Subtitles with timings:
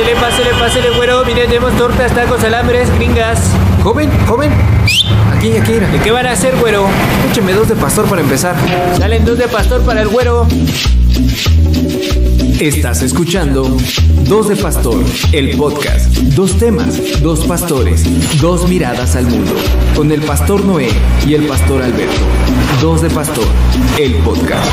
[0.00, 1.24] Pásele, pásele, pásele, güero.
[1.26, 3.50] Miren, tenemos tortas, tacos, alambres, gringas.
[3.82, 4.50] Joven, joven.
[5.36, 5.88] Aquí, aquí era.
[5.88, 6.86] ¿De qué van a hacer, güero?
[7.30, 8.56] Écheme dos de pastor para empezar.
[8.96, 10.46] Salen dos de pastor para el güero.
[12.60, 13.76] Estás escuchando
[14.26, 16.06] Dos de Pastor, el podcast.
[16.34, 18.04] Dos temas, dos pastores,
[18.40, 19.52] dos miradas al mundo.
[19.94, 20.88] Con el pastor Noé
[21.26, 22.22] y el pastor Alberto.
[22.80, 23.46] Dos de Pastor,
[23.98, 24.70] el podcast.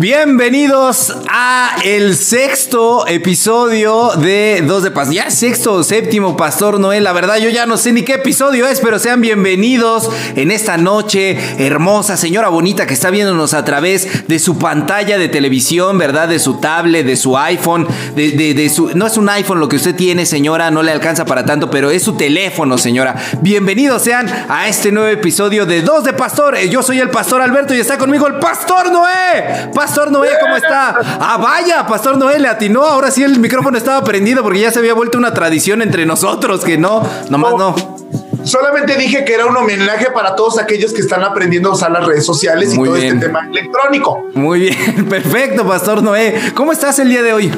[0.00, 5.14] Bienvenidos a el sexto episodio de Dos de Pastor.
[5.14, 7.04] Ya sexto o séptimo, Pastor Noel.
[7.04, 10.76] La verdad, yo ya no sé ni qué episodio es, pero sean bienvenidos en esta
[10.76, 16.26] noche hermosa, señora bonita que está viéndonos a través de su pantalla de televisión, ¿verdad?
[16.26, 17.86] De su tablet, de su iPhone,
[18.16, 18.90] de, de- de su.
[18.96, 21.92] No es un iPhone lo que usted tiene, señora, no le alcanza para tanto, pero
[21.92, 23.14] es su teléfono, señora.
[23.40, 26.58] Bienvenidos sean a este nuevo episodio de Dos de Pastor.
[26.58, 29.70] Yo soy el Pastor Alberto y está conmigo el Pastor Noé.
[29.72, 31.18] Pastor Noé, ¿cómo está?
[31.22, 32.82] Ah, vaya, Pastor Noé le atinó.
[32.82, 36.64] Ahora sí el micrófono estaba prendido porque ya se había vuelto una tradición entre nosotros
[36.64, 37.74] que no, nomás no.
[38.42, 42.06] Solamente dije que era un homenaje para todos aquellos que están aprendiendo a usar las
[42.06, 43.14] redes sociales Muy y todo bien.
[43.16, 44.28] este tema electrónico.
[44.32, 46.52] Muy bien, perfecto, Pastor Noé.
[46.54, 47.52] ¿Cómo estás el día de hoy?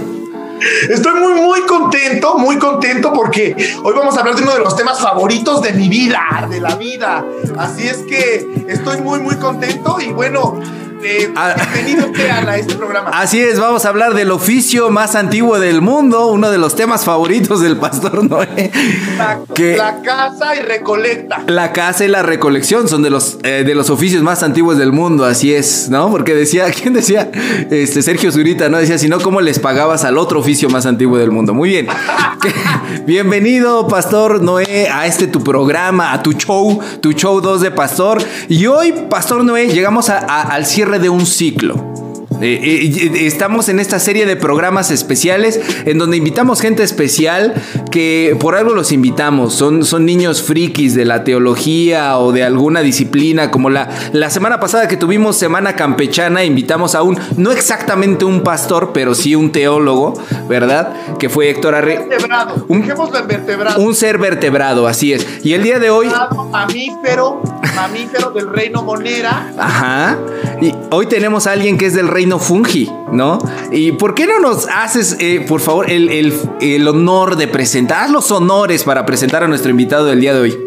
[0.90, 4.74] Estoy muy, muy contento, muy contento porque hoy vamos a hablar de uno de los
[4.74, 7.24] temas favoritos de mi vida, de la vida.
[7.58, 10.58] Así es que estoy muy, muy contento y bueno,
[11.04, 11.54] eh, Ah.
[11.74, 13.10] bienvenido sean a este programa.
[13.10, 17.04] Así es, vamos a hablar del oficio más antiguo del mundo, uno de los temas
[17.04, 18.70] favoritos del Pastor Noé.
[19.18, 21.42] La, que- la casa y recolecta.
[21.46, 24.92] La caza y la recolección son de los, eh, de los oficios más antiguos del
[24.92, 26.10] mundo, así es, ¿no?
[26.10, 27.30] Porque decía, ¿quién decía?
[27.70, 28.78] Este, Sergio Zurita, ¿no?
[28.78, 31.54] Decía, si no, ¿cómo les pagabas al otro oficio más antiguo del mundo?
[31.54, 31.86] Muy bien.
[33.06, 38.22] Bienvenido, Pastor Noé, a este tu programa, a tu show, tu show 2 de Pastor.
[38.48, 42.01] Y hoy, Pastor Noé, llegamos a- a- al cierre de un ciclo.
[42.42, 47.54] Eh, eh, eh, estamos en esta serie de programas especiales en donde invitamos gente especial
[47.92, 49.54] que por algo los invitamos.
[49.54, 54.58] Son, son niños frikis de la teología o de alguna disciplina, como la, la semana
[54.58, 59.52] pasada que tuvimos Semana Campechana, invitamos a un, no exactamente un pastor, pero sí un
[59.52, 60.14] teólogo,
[60.48, 60.94] ¿verdad?
[61.20, 61.98] Que fue Héctor Arre.
[62.08, 62.66] Vertebrado.
[62.68, 62.82] Un-
[63.28, 63.80] vertebrado.
[63.80, 65.26] Un ser vertebrado, así es.
[65.44, 66.08] Y el día de hoy...
[66.50, 67.40] Mamífero,
[67.74, 69.52] mamífero del reino monera.
[69.56, 70.18] Ajá.
[70.60, 73.38] Y hoy tenemos a alguien que es del reino fungi, ¿no?
[73.70, 78.04] ¿Y por qué no nos haces, eh, por favor, el, el- el honor de presentar,
[78.04, 80.58] haz los honores para presentar a nuestro invitado del día de hoy?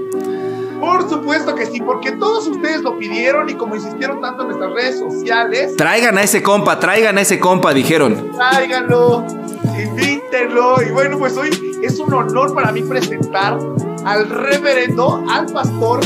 [0.79, 4.73] Por supuesto que sí, porque todos ustedes lo pidieron y como insistieron tanto en nuestras
[4.73, 8.31] redes sociales, Traigan a ese compa, traigan a ese compa, dijeron.
[8.35, 9.25] tráiganlo,
[9.81, 10.81] invítenlo.
[10.87, 11.49] Y bueno, pues hoy
[11.81, 13.57] es un honor para mí presentar
[14.05, 16.01] al reverendo, al pastor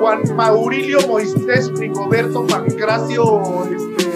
[0.00, 3.42] Juan Maurilio Moisés Rigoberto Pancracio.
[3.70, 4.11] Este,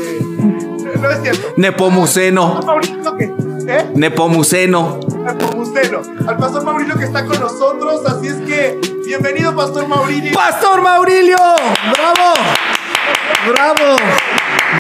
[1.07, 1.55] no es cierto.
[1.57, 2.61] Nepomuceno,
[3.69, 3.91] ¿eh?
[3.95, 5.01] Nepomuceno.
[5.25, 6.03] Nepomuceno.
[6.27, 10.33] Al pastor Maurilio que está con nosotros, así es que bienvenido, pastor Maurilio.
[10.33, 11.37] ¡Pastor Maurilio!
[11.93, 12.35] ¡Bravo!
[13.49, 13.97] ¡Bravo!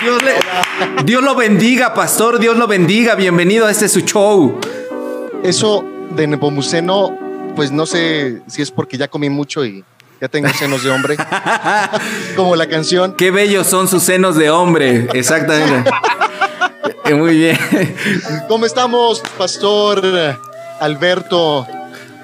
[0.02, 3.14] Dios, le- Dios lo bendiga, pastor, Dios lo bendiga.
[3.14, 4.58] Bienvenido a este su show.
[5.42, 7.16] Eso de Nepomuceno,
[7.54, 9.84] pues no sé si es porque ya comí mucho y
[10.20, 11.16] ya tengo senos de hombre,
[12.36, 13.14] como la canción.
[13.14, 15.90] Qué bellos son sus senos de hombre, exactamente.
[17.14, 17.58] Muy bien.
[18.48, 20.02] ¿Cómo estamos, Pastor
[20.80, 21.66] Alberto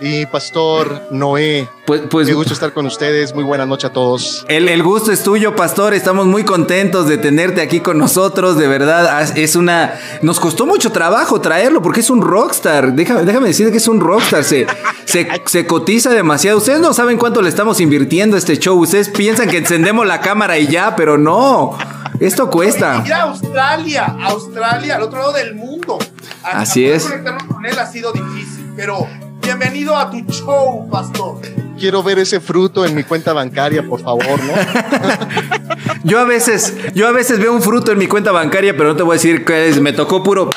[0.02, 1.68] y Pastor Noé?
[1.86, 3.34] Pues, pues Qué gusto estar con ustedes.
[3.34, 4.44] Muy buena noche a todos.
[4.48, 5.94] el, el gusto es tuyo, pastor.
[5.94, 8.56] Estamos muy contentos de tenerte aquí con nosotros.
[8.56, 9.94] De verdad, as- es una.
[10.22, 12.92] Nos costó mucho trabajo traerlo porque es un rockstar.
[12.94, 14.44] Déjame, déjame decir que es un rockstar.
[14.44, 14.66] Se,
[15.04, 16.58] se, se cotiza demasiado.
[16.58, 18.78] Ustedes no saben cuánto le estamos invirtiendo a este show.
[18.78, 21.76] Ustedes piensan que encendemos la cámara y ya, pero no.
[22.20, 23.02] Esto cuesta.
[23.04, 25.98] Ir a Australia, Australia, al otro lado del mundo.
[26.44, 27.04] Así es.
[27.04, 29.08] conectarnos con él ha sido difícil, pero
[29.42, 31.40] bienvenido a tu show, pastor.
[31.78, 34.52] Quiero ver ese fruto en mi cuenta bancaria, por favor, ¿no?
[36.04, 38.96] Yo a veces, yo a veces veo un fruto en mi cuenta bancaria, pero no
[38.96, 39.80] te voy a decir qué es.
[39.80, 40.50] Me tocó puro.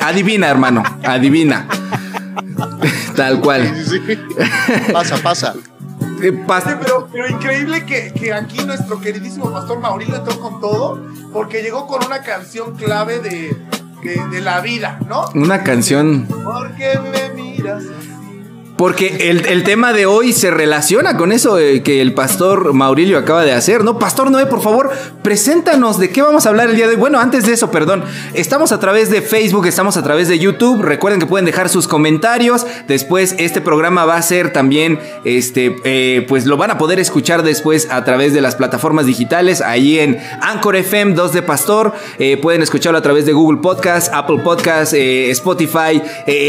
[0.00, 0.82] Adivina, hermano.
[1.02, 1.66] Adivina.
[3.16, 3.74] Tal cual.
[3.86, 4.18] Sí, sí.
[4.92, 5.54] Pasa, pasa.
[6.22, 10.60] Eh, pas- Sí, pero, pero increíble que, que aquí nuestro queridísimo pastor Maurilio entró con
[10.60, 11.00] todo,
[11.32, 13.56] porque llegó con una canción clave de,
[14.02, 15.26] de, de la vida, ¿no?
[15.34, 16.26] Una canción.
[16.26, 17.84] Porque me miras.
[18.80, 23.18] Porque el, el tema de hoy se relaciona con eso eh, que el pastor Maurilio
[23.18, 23.98] acaba de hacer, ¿no?
[23.98, 24.88] Pastor Noé, por favor,
[25.22, 26.98] preséntanos de qué vamos a hablar el día de hoy.
[26.98, 30.80] Bueno, antes de eso, perdón, estamos a través de Facebook, estamos a través de YouTube.
[30.80, 32.66] Recuerden que pueden dejar sus comentarios.
[32.88, 37.42] Después, este programa va a ser también, este, eh, pues lo van a poder escuchar
[37.42, 41.92] después a través de las plataformas digitales, ahí en Anchor FM 2 de Pastor.
[42.18, 46.00] Eh, pueden escucharlo a través de Google Podcast, Apple Podcast, Spotify,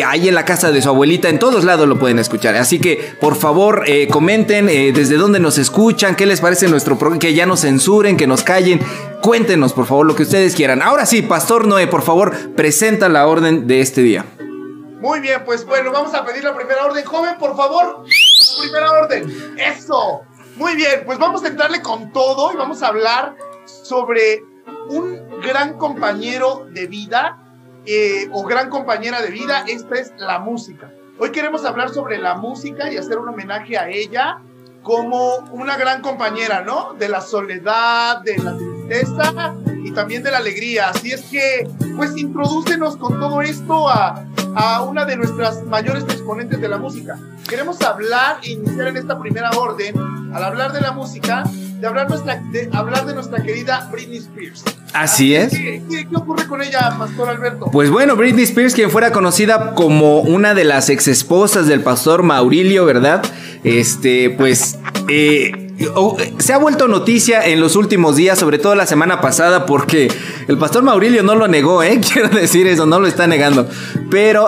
[0.07, 2.55] ahí en la casa de su abuelita, en todos lados lo pueden escuchar.
[2.55, 6.97] Así que, por favor, eh, comenten eh, desde dónde nos escuchan, qué les parece nuestro
[6.97, 8.79] programa, que ya nos censuren, que nos callen.
[9.21, 10.81] Cuéntenos, por favor, lo que ustedes quieran.
[10.81, 14.25] Ahora sí, Pastor Noé, por favor, presenta la orden de este día.
[15.01, 17.03] Muy bien, pues bueno, vamos a pedir la primera orden.
[17.03, 18.03] Joven, por favor,
[18.61, 19.57] primera orden.
[19.57, 20.21] Eso.
[20.57, 23.35] Muy bien, pues vamos a entrarle con todo y vamos a hablar
[23.65, 24.43] sobre
[24.89, 27.41] un gran compañero de vida
[27.85, 29.63] eh, o gran compañera de vida.
[29.67, 30.91] Esta es la música.
[31.23, 34.39] Hoy queremos hablar sobre la música y hacer un homenaje a ella
[34.81, 36.95] como una gran compañera, ¿no?
[36.95, 39.53] De la soledad, de la tristeza
[39.83, 40.89] y también de la alegría.
[40.89, 44.25] Así es que, pues, introdúcenos con todo esto a,
[44.55, 47.19] a una de nuestras mayores exponentes de la música.
[47.47, 49.95] Queremos hablar e iniciar en esta primera orden,
[50.33, 51.43] al hablar de la música,
[51.81, 54.63] de hablar, nuestra, de hablar de nuestra querida Britney Spears.
[54.93, 55.51] Así es.
[55.51, 57.69] ¿Qué, qué, qué ocurre con ella, Pastor Alberto?
[57.71, 62.21] Pues bueno, Britney Spears, quien fuera conocida como una de las ex esposas del pastor
[62.21, 63.23] Maurilio, ¿verdad?
[63.63, 64.77] Este, pues,
[65.09, 69.65] eh, oh, se ha vuelto noticia en los últimos días, sobre todo la semana pasada,
[69.65, 70.11] porque
[70.47, 71.99] el pastor Maurilio no lo negó, ¿eh?
[72.13, 73.67] Quiero decir eso, no lo está negando.
[74.11, 74.45] Pero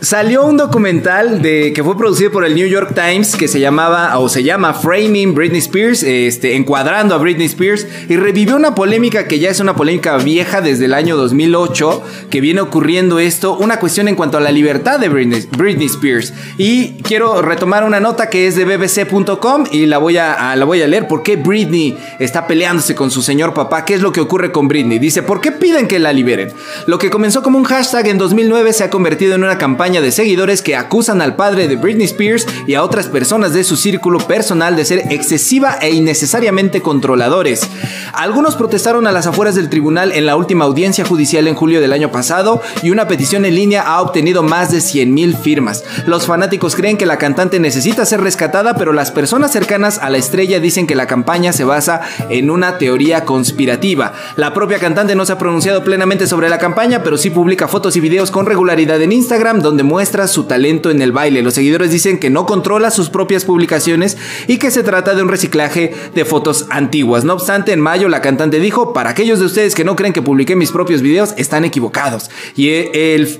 [0.00, 4.16] Salió un documental de que fue producido por el New York Times que se llamaba
[4.20, 9.26] o se llama Framing Britney Spears, este, encuadrando a Britney Spears y revivió una polémica
[9.26, 13.80] que ya es una polémica vieja desde el año 2008 que viene ocurriendo esto, una
[13.80, 18.46] cuestión en cuanto a la libertad de Britney, Spears y quiero retomar una nota que
[18.46, 21.98] es de bbc.com y la voy a, a, la voy a leer por qué Britney
[22.20, 25.00] está peleándose con su señor papá, qué es lo que ocurre con Britney.
[25.00, 26.52] Dice, ¿por qué piden que la liberen?
[26.86, 30.12] Lo que comenzó como un hashtag en 2009 se ha convertido en una campaña de
[30.12, 34.18] seguidores que acusan al padre de Britney Spears y a otras personas de su círculo
[34.18, 37.62] personal de ser excesiva e innecesariamente controladores.
[38.12, 41.94] Algunos protestaron a las afueras del tribunal en la última audiencia judicial en julio del
[41.94, 45.84] año pasado y una petición en línea ha obtenido más de 100.000 firmas.
[46.06, 50.18] Los fanáticos creen que la cantante necesita ser rescatada, pero las personas cercanas a la
[50.18, 54.12] estrella dicen que la campaña se basa en una teoría conspirativa.
[54.36, 57.96] La propia cantante no se ha pronunciado plenamente sobre la campaña, pero sí publica fotos
[57.96, 61.42] y videos con regularidad en Instagram donde muestra su talento en el baile.
[61.42, 64.16] Los seguidores dicen que no controla sus propias publicaciones
[64.46, 67.24] y que se trata de un reciclaje de fotos antiguas.
[67.24, 70.22] No obstante, en mayo la cantante dijo, para aquellos de ustedes que no creen que
[70.22, 72.30] publiqué mis propios videos, están equivocados.
[72.56, 72.68] Y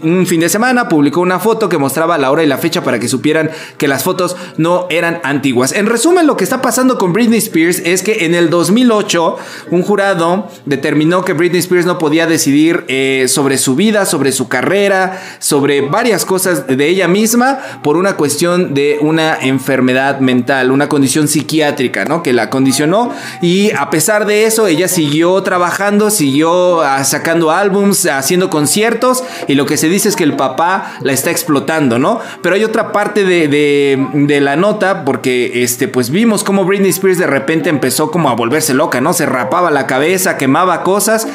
[0.02, 2.98] un fin de semana publicó una foto que mostraba la hora y la fecha para
[2.98, 5.72] que supieran que las fotos no eran antiguas.
[5.72, 9.36] En resumen, lo que está pasando con Britney Spears es que en el 2008
[9.70, 14.48] un jurado determinó que Britney Spears no podía decidir eh, sobre su vida, sobre su
[14.48, 20.88] carrera, sobre varias cosas de ella misma por una cuestión de una enfermedad mental, una
[20.88, 22.22] condición psiquiátrica, ¿no?
[22.22, 23.10] Que la condicionó
[23.40, 29.54] y a pesar de eso ella siguió trabajando, siguió ah, sacando álbums, haciendo conciertos y
[29.54, 32.20] lo que se dice es que el papá la está explotando, ¿no?
[32.42, 36.90] Pero hay otra parte de, de, de la nota porque este pues vimos cómo Britney
[36.90, 39.14] Spears de repente empezó como a volverse loca, ¿no?
[39.14, 41.26] Se rapaba la cabeza, quemaba cosas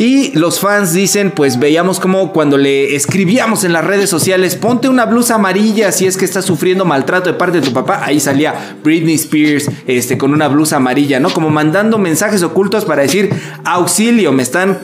[0.00, 4.88] y los fans dicen, pues veíamos como cuando le escribíamos en las redes sociales, ponte
[4.88, 8.00] una blusa amarilla si es que estás sufriendo maltrato de parte de tu papá.
[8.02, 11.28] Ahí salía Britney Spears este, con una blusa amarilla, ¿no?
[11.28, 13.28] Como mandando mensajes ocultos para decir,
[13.66, 14.78] auxilio, me están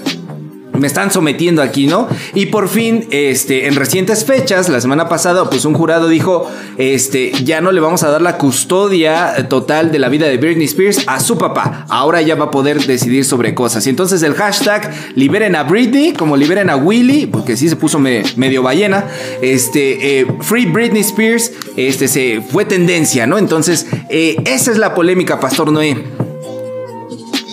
[0.78, 2.09] me están sometiendo aquí, ¿no?
[2.35, 7.33] Y por fin, este, en recientes fechas, la semana pasada, pues un jurado dijo, este,
[7.45, 11.02] ya no le vamos a dar la custodia total de la vida de Britney Spears
[11.06, 11.87] a su papá.
[11.88, 13.87] Ahora ya va a poder decidir sobre cosas.
[13.87, 17.99] Y entonces el hashtag liberen a Britney, como liberen a Willy, porque sí se puso
[17.99, 19.06] me, medio ballena,
[19.42, 23.38] este, eh, Free Britney Spears, este, se fue tendencia, ¿no?
[23.38, 26.04] Entonces, eh, esa es la polémica, Pastor Noé.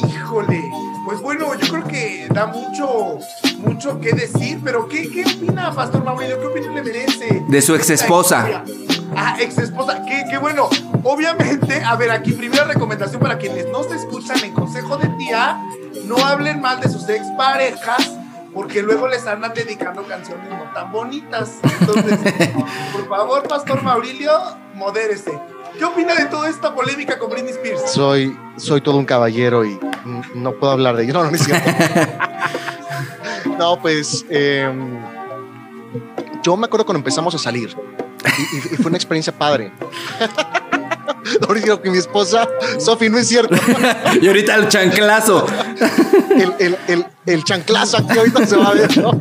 [0.07, 0.63] Híjole,
[1.05, 2.72] pues bueno, yo creo que da mucho,
[3.59, 6.39] mucho que decir, pero ¿qué, qué opina Pastor Mauricio?
[6.39, 7.43] ¿Qué opinión le merece?
[7.47, 8.63] De su ex esposa.
[9.15, 10.69] Ah, ex esposa, qué, qué bueno.
[11.03, 15.61] Obviamente, a ver, aquí primera recomendación para quienes no se escuchan en consejo de tía,
[16.05, 18.17] no hablen mal de sus ex parejas,
[18.53, 21.59] porque luego les andan dedicando canciones no tan bonitas.
[21.79, 22.19] Entonces,
[22.93, 24.31] por favor, Pastor Maurilio,
[24.75, 25.31] modérese.
[25.77, 27.91] ¿Qué opina de toda esta polémica con Britney Spears?
[27.91, 29.79] Soy, soy todo un caballero y
[30.35, 31.13] no puedo hablar de ello.
[31.13, 31.69] No, no, no es cierto.
[33.57, 34.71] no, pues eh,
[36.43, 37.75] yo me acuerdo cuando empezamos a salir.
[38.53, 39.71] y, y fue una experiencia padre.
[41.47, 42.47] Ahorita digo que mi esposa,
[42.79, 43.55] Sofi, no es cierto.
[44.21, 45.45] y ahorita el chanclazo.
[46.31, 49.11] el, el, el, el, chanclazo aquí ahorita se va a ver, ¿no?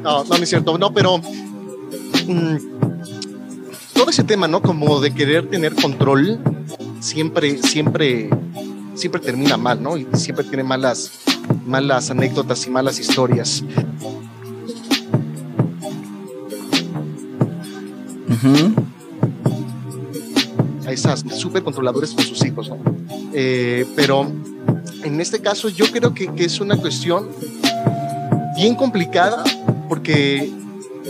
[0.00, 0.76] no, no, es cierto.
[0.78, 1.18] No, pero
[2.26, 2.56] mmm,
[3.94, 4.60] todo ese tema, ¿no?
[4.60, 6.40] Como de querer tener control,
[7.00, 8.28] siempre, siempre,
[8.94, 9.96] siempre termina mal, ¿no?
[9.96, 11.10] Y siempre tiene malas,
[11.66, 13.62] malas anécdotas y malas historias.
[18.28, 18.84] Uh -huh
[20.86, 22.78] a esas súper controladores con sus hijos, ¿no?
[23.32, 24.30] Eh, pero
[25.02, 27.28] en este caso yo creo que, que, es una cuestión
[28.56, 29.42] bien complicada
[29.88, 30.50] porque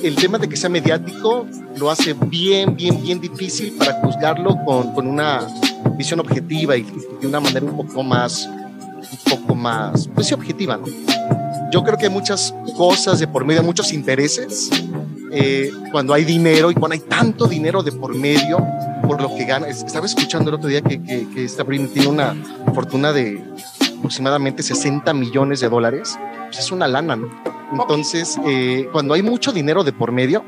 [0.02, 1.46] el tema de que sea mediático
[1.76, 5.46] lo hace bien, bien, bien difícil para juzgarlo con, con una
[5.96, 6.82] visión objetiva y
[7.20, 10.86] de una manera un poco más, un poco más, pues sí, objetiva, ¿no?
[11.70, 14.70] Yo creo que hay muchas cosas de por medio, muchos intereses.
[15.32, 18.64] Eh, cuando hay dinero y cuando hay tanto dinero de por medio,
[19.04, 19.66] por lo que gana.
[19.66, 21.48] Estaba escuchando el otro día que, que, que
[21.92, 22.36] tiene una
[22.72, 23.42] fortuna de
[23.98, 26.16] aproximadamente 60 millones de dólares.
[26.46, 27.28] Pues es una lana, ¿no?
[27.72, 30.44] Entonces, eh, cuando hay mucho dinero de por medio,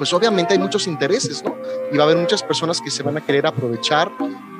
[0.00, 1.54] pues obviamente hay muchos intereses, ¿no?
[1.92, 4.10] Y va a haber muchas personas que se van a querer aprovechar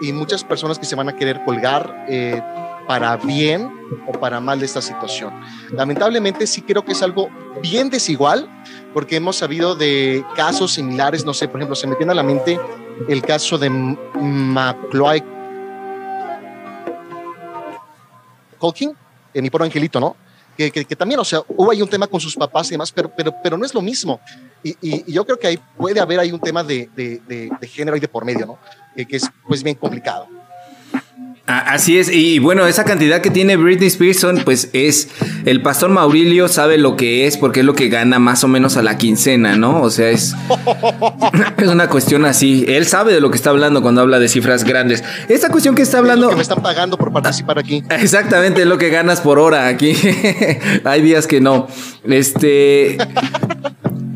[0.02, 2.42] y muchas personas que se van a querer colgar eh,
[2.86, 3.72] para bien
[4.06, 5.32] o para mal de esta situación.
[5.70, 7.30] Lamentablemente sí creo que es algo
[7.62, 8.50] bien desigual
[8.92, 12.22] porque hemos sabido de casos similares, no sé, por ejemplo, se me viene a la
[12.22, 12.60] mente
[13.08, 15.24] el caso de McCloy
[18.58, 18.94] Colkin,
[19.32, 20.16] en mi pobre angelito, ¿no?
[20.60, 22.92] Que, que, que, también, o sea, hubo ahí un tema con sus papás y demás,
[22.92, 24.20] pero, pero, pero no es lo mismo.
[24.62, 27.50] Y, y, y yo creo que ahí puede haber ahí un tema de, de, de,
[27.58, 28.58] de género y de por medio, ¿no?
[28.94, 30.28] Que, que es pues bien complicado.
[31.58, 35.08] Así es, y bueno, esa cantidad que tiene Britney Spears, pues es,
[35.44, 38.76] el pastor Maurilio sabe lo que es, porque es lo que gana más o menos
[38.76, 39.82] a la quincena, ¿no?
[39.82, 40.34] O sea, es,
[41.56, 42.64] es una cuestión así.
[42.68, 45.02] Él sabe de lo que está hablando cuando habla de cifras grandes.
[45.28, 46.26] Esta cuestión que está hablando...
[46.26, 47.82] Es que me están pagando por participar aquí.
[47.90, 49.94] Exactamente, es lo que ganas por hora aquí.
[50.84, 51.66] Hay días que no.
[52.04, 52.96] Este...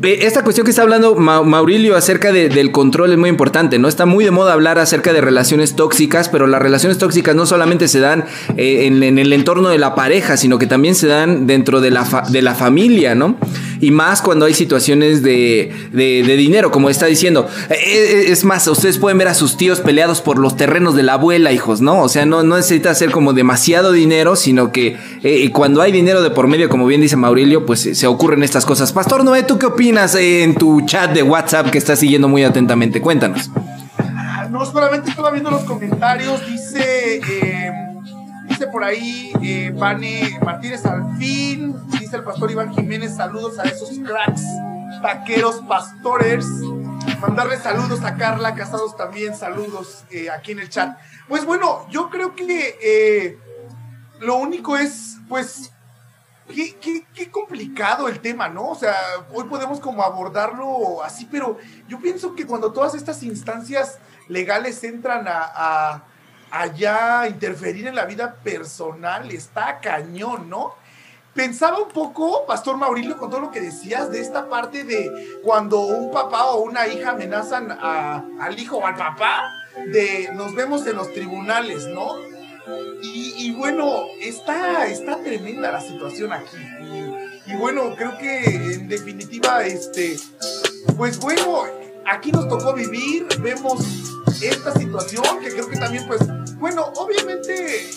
[0.05, 3.87] Esta cuestión que está hablando Ma Maurilio acerca de, del control es muy importante, ¿no?
[3.87, 7.87] Está muy de moda hablar acerca de relaciones tóxicas, pero las relaciones tóxicas no solamente
[7.87, 8.25] se dan
[8.57, 11.91] eh, en, en, el entorno de la pareja, sino que también se dan dentro de
[11.91, 13.37] la, de la familia, ¿no?
[13.85, 17.47] Y más cuando hay situaciones de, de, dinero, como está diciendo.
[17.69, 21.13] Eh, es más, ustedes pueden ver a sus tíos peleados por los terrenos de la
[21.13, 22.01] abuela, hijos, ¿no?
[22.01, 26.23] O sea, no, no necesita ser como demasiado dinero, sino que eh, cuando hay dinero
[26.23, 28.91] de por medio, como bien dice Maurilio, pues se ocurren estas cosas.
[28.91, 33.01] Pastor Noé, ¿tú qué opinas en tu chat de WhatsApp que estás siguiendo muy atentamente?
[33.01, 33.51] Cuéntanos.
[34.49, 37.54] No, solamente estaba viendo los comentarios, dice, eh,
[38.67, 43.89] por ahí, eh, Vane Martínez al fin, dice el pastor Iván Jiménez, saludos a esos
[43.99, 44.43] cracks,
[45.01, 46.45] taqueros, pastores,
[47.21, 50.97] mandarle saludos a Carla Casados también, saludos eh, aquí en el chat.
[51.27, 53.39] Pues bueno, yo creo que eh,
[54.19, 55.71] lo único es, pues,
[56.47, 58.69] Qué, qué, qué, complicado el tema, ¿no?
[58.69, 58.95] O sea,
[59.33, 61.57] hoy podemos como abordarlo así, pero
[61.87, 66.03] yo pienso que cuando todas estas instancias legales entran a,
[66.55, 70.73] a ya interferir en la vida personal, está cañón, ¿no?
[71.33, 75.11] Pensaba un poco, Pastor Maurilio, con todo lo que decías de esta parte de
[75.43, 79.51] cuando un papá o una hija amenazan a, al hijo o al papá,
[79.87, 82.15] de nos vemos en los tribunales, ¿no?
[83.01, 86.57] Y, y, bueno, está, está tremenda la situación aquí.
[86.81, 88.45] Y, y, bueno, creo que
[88.75, 90.17] en definitiva, este,
[90.95, 91.65] pues bueno,
[92.05, 93.85] aquí nos tocó vivir, vemos
[94.41, 96.21] esta situación que creo que también, pues,
[96.59, 97.89] bueno, obviamente,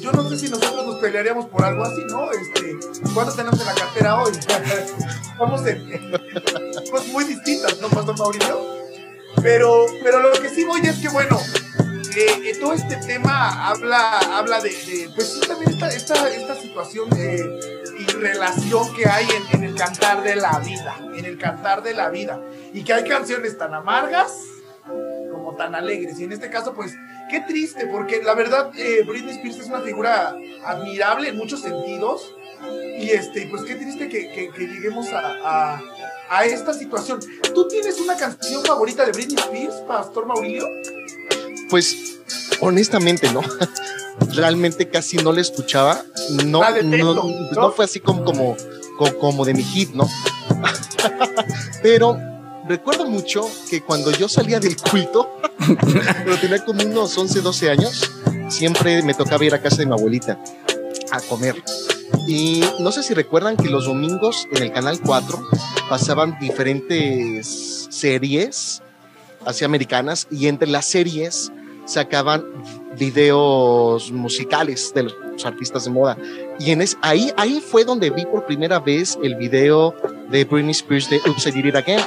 [0.00, 2.30] yo no sé si nosotros nos pelearíamos por algo así, ¿no?
[2.32, 2.76] Este,
[3.14, 4.32] ¿cuánto tenemos en la cartera hoy?
[5.32, 6.10] Estamos en, en
[6.90, 8.60] cosas muy distintas, ¿no, Pastor Mauricio?
[9.42, 11.38] Pero, pero lo que sí voy es que, bueno,
[12.16, 17.10] eh, todo este tema habla, habla de, de pues sí, también esta, esta, esta situación
[17.10, 21.82] de, y relación que hay en, en, el cantar de la vida, en el cantar
[21.82, 22.40] de la vida.
[22.72, 24.32] Y que hay canciones tan amargas
[25.30, 26.18] como tan alegres.
[26.18, 26.94] Y en este caso, pues,
[27.30, 32.34] qué triste, porque la verdad, eh, Britney Spears es una figura admirable en muchos sentidos.
[32.98, 35.82] Y este, pues qué triste que, que, que lleguemos a, a,
[36.30, 37.20] a esta situación.
[37.54, 40.64] ¿Tú tienes una canción favorita de Britney Spears, Pastor Maurilio?
[41.68, 42.18] Pues
[42.60, 43.42] honestamente, ¿no?
[44.34, 46.02] Realmente casi no le escuchaba.
[46.44, 47.14] No, no, pues ¿no?
[47.52, 48.56] no fue así como, como,
[49.20, 50.08] como de mi hit, ¿no?
[51.82, 52.18] Pero
[52.66, 55.35] recuerdo mucho que cuando yo salía del culto,
[56.24, 58.10] pero tenía como unos 11, 12 años,
[58.48, 60.38] siempre me tocaba ir a casa de mi abuelita
[61.10, 61.62] a comer.
[62.26, 65.38] Y no sé si recuerdan que los domingos en el canal 4
[65.88, 68.82] pasaban diferentes series
[69.44, 71.52] así americanas y entre las series
[71.86, 72.44] sacaban
[72.98, 76.16] videos musicales de los artistas de moda.
[76.58, 79.94] Y en es, ahí, ahí fue donde vi por primera vez el video
[80.30, 82.00] de Britney Spears de Oops, I Did It Again.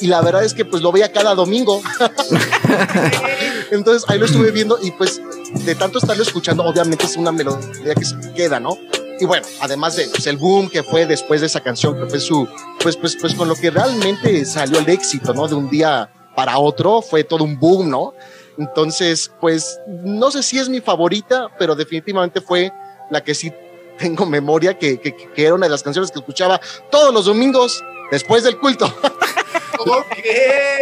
[0.00, 1.82] Y la verdad es que pues lo veía cada domingo.
[3.70, 5.20] Entonces ahí lo estuve viendo y pues
[5.64, 8.76] de tanto estarlo escuchando, obviamente es una melodía que se queda, ¿no?
[9.20, 12.20] Y bueno, además de pues, el boom que fue después de esa canción, que fue
[12.20, 12.48] su,
[12.82, 15.46] pues, pues, pues con lo que realmente salió el éxito, ¿no?
[15.46, 18.14] De un día para otro, fue todo un boom, ¿no?
[18.58, 22.72] Entonces, pues no sé si es mi favorita, pero definitivamente fue
[23.10, 23.52] la que sí
[23.98, 26.60] tengo memoria, que, que, que era una de las canciones que escuchaba
[26.90, 28.92] todos los domingos después del culto.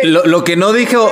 [0.05, 1.11] Lo, lo, que no dijo,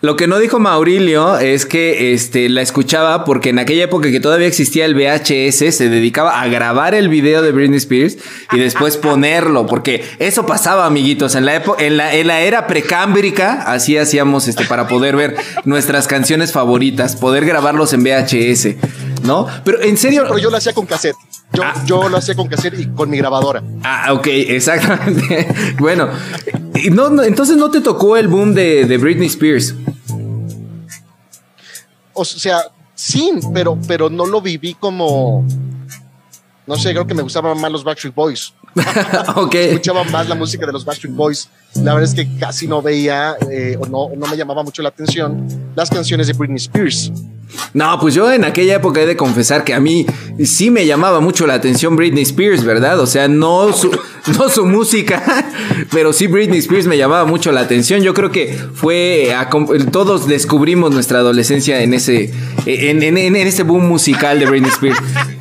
[0.00, 4.20] lo que no dijo Maurilio es que este, la escuchaba porque en aquella época que
[4.20, 8.16] todavía existía el VHS se dedicaba a grabar el video de Britney Spears
[8.52, 12.66] y después ponerlo, porque eso pasaba, amiguitos, en la época, en la, en la era
[12.66, 19.46] precámbrica, así hacíamos este para poder ver nuestras canciones favoritas, poder grabarlos en VHS, ¿no?
[19.64, 21.16] Pero en serio, pero yo lo hacía con cassette.
[21.52, 21.74] Yo, ah.
[21.84, 23.62] yo, lo hacía con cassette y con mi grabadora.
[23.82, 25.48] Ah, ok, exactamente.
[25.78, 26.08] bueno,
[26.90, 29.74] no, no, entonces no te tocó el boom de, de, Britney Spears.
[32.12, 32.62] O sea,
[32.94, 35.46] sí, pero, pero no lo viví como.
[36.66, 38.54] No sé, creo que me gustaban más los Backstreet Boys.
[39.36, 39.54] ok.
[39.54, 41.48] Escuchaba más la música de los Backstreet Boys.
[41.74, 44.90] La verdad es que casi no veía eh, o no, no me llamaba mucho la
[44.90, 47.12] atención las canciones de Britney Spears.
[47.72, 50.06] No, pues yo en aquella época he de confesar que a mí
[50.44, 52.98] sí me llamaba mucho la atención Britney Spears, ¿verdad?
[53.00, 53.90] O sea, no su,
[54.38, 55.22] no su música,
[55.92, 58.02] pero sí Britney Spears me llamaba mucho la atención.
[58.02, 59.34] Yo creo que fue,
[59.92, 62.32] todos descubrimos nuestra adolescencia en ese,
[62.66, 64.98] en, en, en ese boom musical de Britney Spears.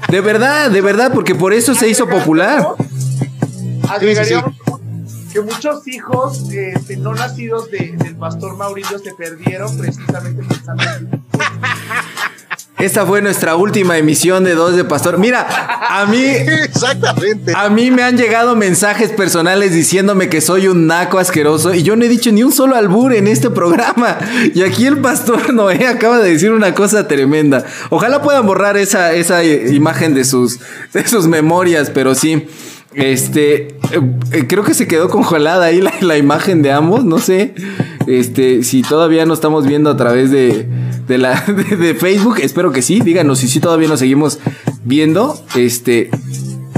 [0.09, 2.67] De verdad, de verdad, porque por eso se hizo popular.
[3.87, 4.68] Agregaríamos
[5.31, 11.23] que muchos hijos este, no nacidos de, del pastor Mauricio se perdieron precisamente pensando en
[12.79, 15.17] esta fue nuestra última emisión de Dos de Pastor.
[15.17, 15.45] Mira,
[15.89, 16.23] a mí.
[16.63, 17.51] Exactamente.
[17.53, 21.97] A mí me han llegado mensajes personales diciéndome que soy un naco asqueroso y yo
[21.97, 24.17] no he dicho ni un solo albur en este programa.
[24.55, 27.65] Y aquí el pastor Noé acaba de decir una cosa tremenda.
[27.89, 30.59] Ojalá puedan borrar esa, esa imagen de sus,
[30.93, 32.47] de sus memorias, pero sí.
[32.93, 37.53] Este, eh, creo que se quedó congelada ahí la, imagen de ambos, no sé,
[38.07, 40.67] este, si todavía no estamos viendo a través de,
[41.07, 44.39] de la, de, Facebook, espero que sí, díganos si sí todavía nos seguimos
[44.83, 46.09] viendo, este,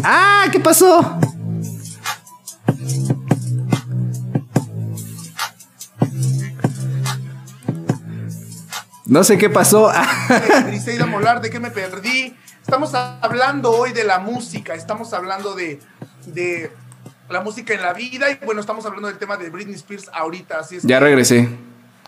[0.03, 0.47] ¡ah!
[0.51, 1.17] ¿Qué pasó?
[9.05, 9.91] No sé qué pasó.
[10.67, 12.33] Briseida Molar, ¿de qué me perdí?
[12.61, 15.81] Estamos hablando hoy de la música, estamos hablando de,
[16.27, 16.71] de
[17.29, 20.59] la música en la vida y bueno, estamos hablando del tema de Britney Spears ahorita.
[20.59, 21.49] Así es ya que regresé.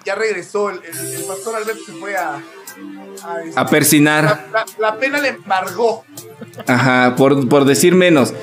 [0.05, 2.35] Ya regresó, el, el, el, pastor Alberto se fue a...
[2.35, 4.23] A, este, a persinar.
[4.23, 6.03] La, la, la, pena le embargó.
[6.67, 8.33] Ajá, por, por decir menos.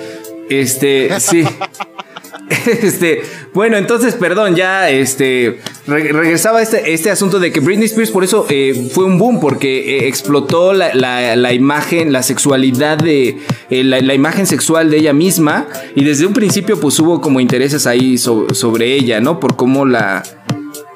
[0.49, 1.45] Este, sí.
[2.67, 3.23] Este,
[3.55, 8.25] bueno, entonces, perdón, ya este re regresaba este, este asunto de que Britney Spears por
[8.25, 13.39] eso eh, fue un boom, porque eh, explotó la, la, imagen, la sexualidad de
[13.71, 17.87] eh, la, imagen sexual de ella misma, y desde un principio, pues hubo como intereses
[17.87, 19.41] ahí so sobre ella, ¿no?
[19.41, 20.23] Por cómo la,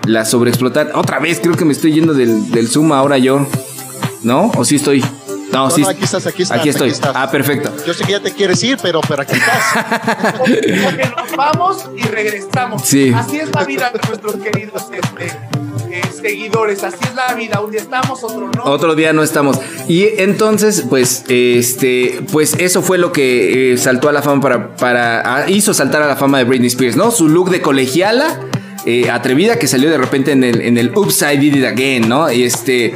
[0.07, 0.93] la sobreexplotar.
[0.95, 3.47] Otra vez, creo que me estoy yendo del, del Zoom ahora yo,
[4.23, 4.51] ¿no?
[4.57, 5.03] ¿O sí estoy?
[5.55, 5.83] No, no, sí.
[5.83, 6.59] no, aquí estás, aquí estás.
[6.59, 6.89] Aquí estoy.
[6.89, 7.13] Aquí estás.
[7.15, 7.73] Ah, perfecto.
[7.87, 10.35] Yo sé que ya te quieres ir, pero, pero aquí estás.
[10.39, 12.83] Porque nos vamos y regresamos.
[12.83, 13.13] Sí.
[13.15, 15.27] Así es la vida de nuestros queridos este,
[15.91, 16.83] eh, seguidores.
[16.83, 17.61] Así es la vida.
[17.61, 18.65] Un día estamos, otro no.
[18.65, 19.61] Otro día no estamos.
[19.89, 24.77] Y entonces, pues, este, pues eso fue lo que eh, saltó a la fama para,
[24.77, 27.11] para, hizo saltar a la fama de Britney Spears, ¿no?
[27.11, 28.41] Su look de colegiala.
[28.87, 32.07] Eh, atrevida que salió de repente en el, en el Oops, I Did It Again,
[32.07, 32.31] ¿no?
[32.31, 32.95] Y este,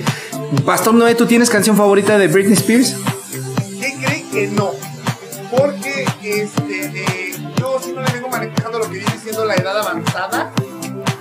[0.65, 2.97] Pastor Noé, ¿tú tienes canción favorita de Britney Spears?
[3.81, 4.71] ¿Qué creen que no?
[5.51, 9.79] Porque este, eh, yo si no le vengo manejando lo que viene siendo la edad
[9.79, 10.53] avanzada.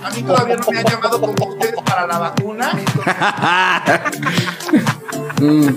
[0.02, 2.72] A mí todavía no me han llamado como ustedes para la vacuna.
[2.72, 3.14] Entonces...
[5.40, 5.68] mm.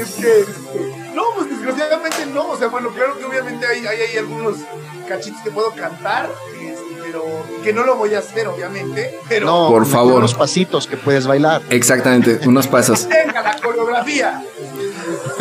[0.00, 0.44] es que,
[1.14, 2.48] no, pues desgraciadamente no.
[2.50, 4.56] O sea, bueno, claro que obviamente hay, hay, hay algunos
[5.08, 6.30] cachitos que puedo cantar
[7.14, 9.20] pero que no lo voy a hacer, obviamente.
[9.28, 10.14] Pero no, por favor.
[10.14, 11.62] Unos pasitos que puedes bailar.
[11.70, 13.06] Exactamente, unos pasos.
[13.26, 14.42] Venga, la coreografía.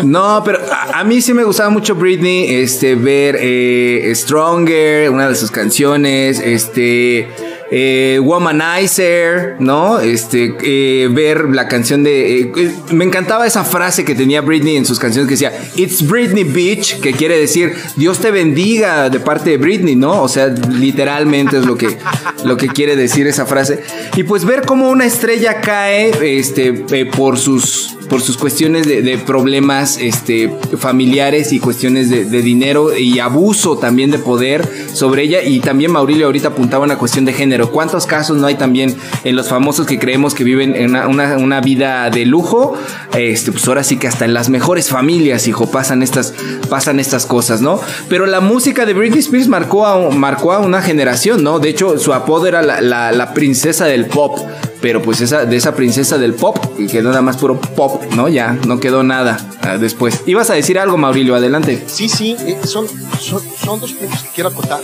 [0.04, 5.30] No, pero a, a, mí sí me gustaba mucho Britney, este, ver eh, Stronger, una
[5.30, 7.30] de sus canciones, este,
[7.76, 10.00] eh, Womanizer, ¿no?
[10.00, 12.42] Este, eh, ver la canción de...
[12.42, 16.08] eh, eh, me encantaba esa frase que tenía Britney en sus canciones que decía, It's
[16.08, 20.22] Britney Beach, que quiere decir, Dios te bendiga de parte de Britney, ¿no?
[20.22, 21.98] O sea, literalmente es lo que,
[22.46, 23.82] lo que quiere decir esa frase.
[24.16, 26.74] Y pues ver cómo una estrella cae este,
[27.06, 33.80] por, sus, por sus cuestiones de, problemas este, familiares y cuestiones de, dinero y abuso
[33.80, 35.42] también de poder sobre ella.
[35.42, 37.72] Y también Maurilio ahorita apuntaba una cuestión de género.
[37.72, 42.12] ¿Cuántos casos no hay también en los famosos que creemos que viven en una, vida
[42.12, 42.76] de lujo?
[43.18, 46.36] Este, pues ahora sí que hasta en las mejores familias, hijo, pasan estas,
[46.70, 47.82] pasan estas cosas, ¿no?
[48.10, 51.58] Pero la música de Britney Spears marcó a, marcó a una generación, ¿no?
[51.58, 54.38] De hecho, su apodo era la princesa del pop.
[54.84, 58.28] Pero pues esa, de esa princesa del pop, que quedó nada más puro pop, ¿no?
[58.28, 60.24] Ya, no quedó nada ah, después.
[60.26, 61.82] Ibas a decir algo, Maurilio, adelante.
[61.88, 62.86] Sí, sí, eh, son,
[63.18, 64.82] son, son dos puntos que quiero acotar.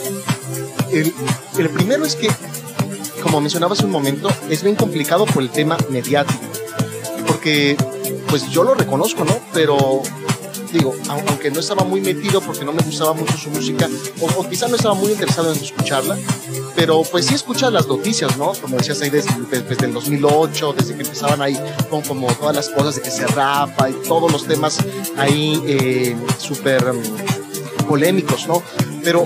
[0.94, 1.14] El,
[1.58, 2.30] el primero es que,
[3.22, 6.46] como mencionaba hace un momento, es bien complicado por el tema mediático.
[7.28, 7.76] Porque,
[8.30, 9.38] pues yo lo reconozco, ¿no?
[9.52, 10.02] Pero,
[10.72, 13.90] digo, au- aunque no estaba muy metido porque no me gustaba mucho su música,
[14.22, 16.18] o, o quizá no estaba muy interesado en escucharla,
[16.76, 18.54] pero pues sí escuchas las noticias, ¿no?
[18.62, 22.70] Como decías ahí desde, desde el 2008, desde que empezaban ahí con como todas las
[22.70, 24.78] cosas de que se rapa y todos los temas
[25.18, 28.62] ahí eh, súper mm, polémicos, ¿no?
[29.04, 29.26] Pero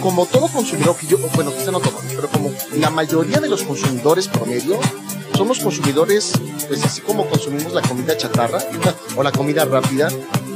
[0.00, 3.62] como todo consumidor, que yo, bueno, quizá no todo, pero como la mayoría de los
[3.62, 4.78] consumidores promedio,
[5.36, 6.32] somos consumidores,
[6.68, 8.58] pues así como consumimos la comida chatarra
[9.16, 10.08] o la comida rápida,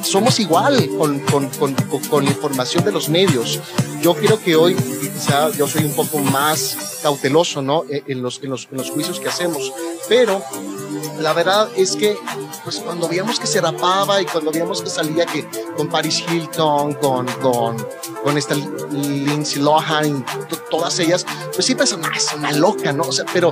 [0.03, 1.75] somos igual con, con, con,
[2.09, 3.61] con- la información de los medios.
[4.01, 7.85] Yo creo que hoy quizá yo soy un poco más cauteloso, ¿no?
[7.88, 9.73] En en los, en los, en los juicios que hacemos,
[10.09, 10.43] pero
[11.21, 12.17] la verdad es que
[12.62, 16.95] pues cuando veíamos que se rapaba y cuando veíamos que salía que con Paris Hilton,
[16.95, 17.77] con, con,
[18.23, 20.25] con esta Lindsay Lohan,
[20.71, 23.03] todas ellas, pues sí pensan, ah, es una loca, ¿no?
[23.05, 23.51] O sea, pero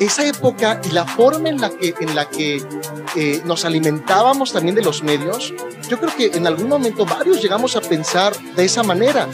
[0.00, 2.62] esa época y la forma en la que, en la que
[3.16, 5.52] eh, nos alimentábamos también de los medios,
[5.88, 9.28] yo creo que en algún momento varios llegamos a pensar de esa manera.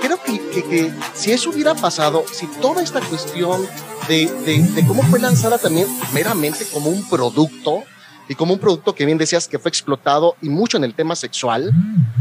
[0.00, 3.66] Creo que, que- si eso hubiera pasado, si toda esta cuestión
[4.08, 7.84] de- de cómo fue lanzada también meramente como un producto,
[8.28, 11.16] y como un producto que bien decías que fue explotado y mucho en el tema
[11.16, 11.72] sexual,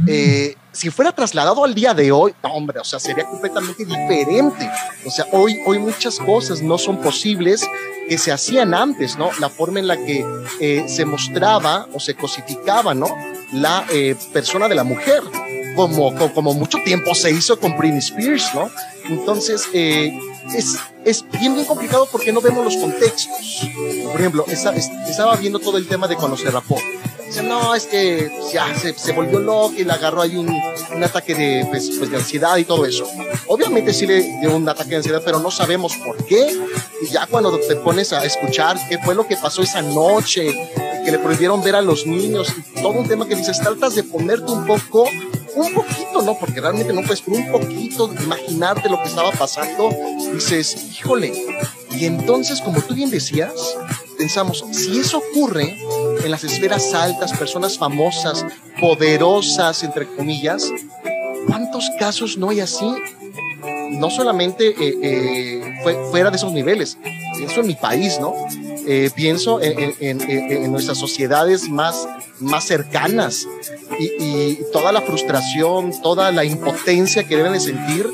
[0.08, 4.70] eh, si fuera trasladado al día de hoy, no, hombre, o sea, sería completamente diferente.
[5.06, 7.68] O sea, hoy, hoy muchas cosas no son posibles
[8.10, 9.30] que se hacían antes, ¿no?
[9.40, 10.26] La forma en la que
[10.60, 13.08] eh, se mostraba o se cosificaba, ¿no?
[13.54, 15.22] La eh, persona de la mujer,
[15.76, 18.70] como, como, como mucho tiempo se hizo con Britney Spears, ¿no?
[19.10, 20.18] Entonces, eh,
[20.56, 23.68] es, es bien, bien complicado porque no vemos los contextos.
[24.12, 26.78] Por ejemplo, esta- es- estaba viendo todo el tema de cuando se rapó.
[27.26, 31.04] Dice, no, es que ya se, se volvió loco y le agarró ahí un, un
[31.04, 33.08] ataque de, pues, pues, de ansiedad y todo eso.
[33.48, 36.54] Obviamente sí le dio un ataque de ansiedad, pero no sabemos por qué.
[37.02, 40.54] Y ya cuando te pones a escuchar qué fue lo que pasó esa noche,
[41.06, 44.04] que le prohibieron ver a los niños y todo un tema que dices, tratas de
[44.04, 45.06] ponerte un poco,
[45.56, 46.38] un poquito, ¿no?
[46.38, 49.90] Porque realmente no puedes, un poquito imaginarte lo que estaba pasando.
[50.34, 51.34] Dices, híjole.
[51.92, 53.52] Y entonces, como tú bien decías,
[54.18, 55.78] pensamos, si eso ocurre
[56.24, 58.46] en las esferas altas, personas famosas,
[58.80, 60.70] poderosas, entre comillas,
[61.48, 62.86] ¿cuántos casos no hay así?
[63.92, 66.98] No solamente eh, eh, fue- fuera de esos niveles,
[67.38, 68.34] pienso en mi país, ¿no?
[68.88, 72.08] Eh, pienso en, en- en- en- en nuestras sociedades más,
[72.40, 73.46] más cercanas
[74.02, 78.08] y, y toda la frustración, toda la impotencia que deben de sentir,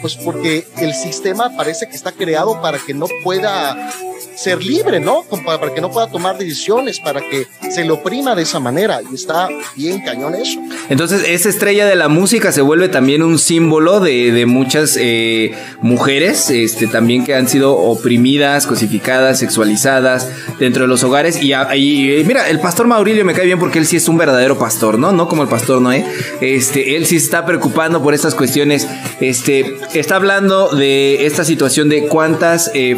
[0.00, 3.92] pues porque el sistema parece que está creado para que no pueda
[4.36, 5.24] ser libre, ¿no?
[5.44, 9.00] Para, que no pueda tomar decisiones, para que se lo oprima de esa manera.
[9.10, 10.60] Y está bien cañón eso.
[10.88, 15.52] Entonces, esa estrella de la música se vuelve también un símbolo de, de muchas eh,
[15.80, 21.42] mujeres, este, también que han sido oprimidas, cosificadas, sexualizadas dentro de los hogares.
[21.42, 24.18] Y, y, eh, mira, el pastor Maurilio me cae bien porque él sí es un
[24.18, 25.12] verdadero pastor, ¿no?
[25.12, 26.04] No como el pastor Noé.
[26.40, 28.88] Este, él sí está preocupando por estas cuestiones.
[29.20, 32.96] Este, está hablando de esta situación de cuántas eh,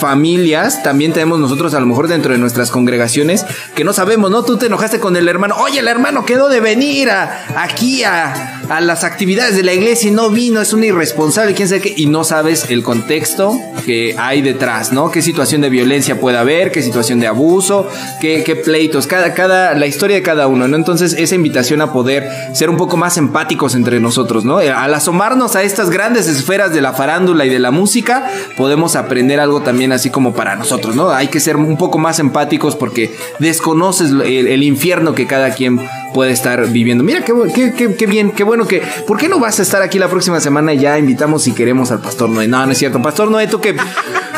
[0.00, 4.44] familias también tenemos nosotros a lo mejor dentro de nuestras congregaciones que no sabemos, ¿no?
[4.44, 8.57] Tú te enojaste con el hermano, oye, el hermano quedó de venir a, aquí a,
[8.68, 11.94] a las actividades de la iglesia y no vino, es un irresponsable, quién sabe qué,
[11.96, 15.10] y no sabes el contexto que hay detrás, ¿no?
[15.10, 17.88] Qué situación de violencia puede haber, qué situación de abuso,
[18.20, 20.76] qué, pleitos, cada, cada, la historia de cada uno, ¿no?
[20.76, 24.58] Entonces, esa invitación a poder ser un poco más empáticos entre nosotros, ¿no?
[24.58, 29.40] Al asomarnos a estas grandes esferas de la farándula y de la música, podemos aprender
[29.40, 31.10] algo también así como para nosotros, ¿no?
[31.10, 35.80] Hay que ser un poco más empáticos porque desconoces el, el infierno que cada quien
[36.18, 37.04] puede estar viviendo.
[37.04, 37.32] Mira qué,
[37.76, 38.82] qué, qué, bien, qué bueno que.
[39.06, 41.92] ¿Por qué no vas a estar aquí la próxima semana y ya invitamos si queremos
[41.92, 42.48] al Pastor Noé?
[42.48, 43.00] No, no es cierto.
[43.00, 43.76] Pastor Noé, ¿tú qué,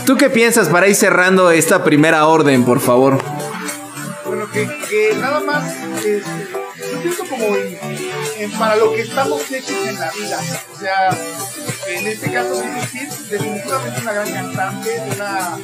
[0.04, 3.18] ¿tú qué piensas para ir cerrando esta primera orden, por favor?
[4.26, 5.72] Bueno, que, que nada más.
[6.04, 6.22] Este,
[6.92, 10.38] yo pienso como en, para lo que estamos hechos en la vida.
[10.74, 11.16] O sea,
[11.88, 15.58] en este caso, Britney Spears, definitivamente una gran cantante, una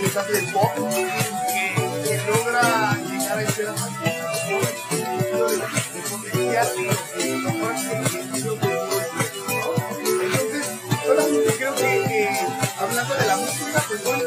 [0.00, 3.68] cantante de pop, que, que logra llegar a ser
[10.02, 10.66] entonces,
[11.04, 12.28] solamente creo que, que
[12.78, 14.22] hablando de la música, pues hoy,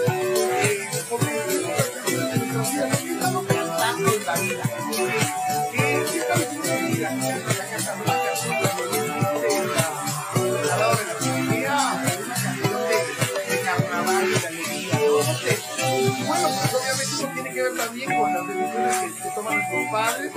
[19.54, 20.32] nuestros padres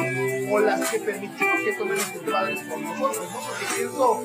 [0.50, 3.38] o las que permitimos que tomen nuestros padres con nosotros, ¿no?
[3.40, 4.24] Porque pienso,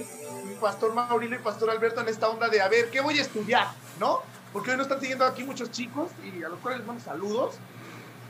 [0.59, 3.67] Pastor Maurilio y Pastor Alberto en esta onda de, a ver, ¿qué voy a estudiar?
[3.99, 4.21] ¿No?
[4.53, 7.55] Porque hoy nos están siguiendo aquí muchos chicos y a los cuales les mando saludos,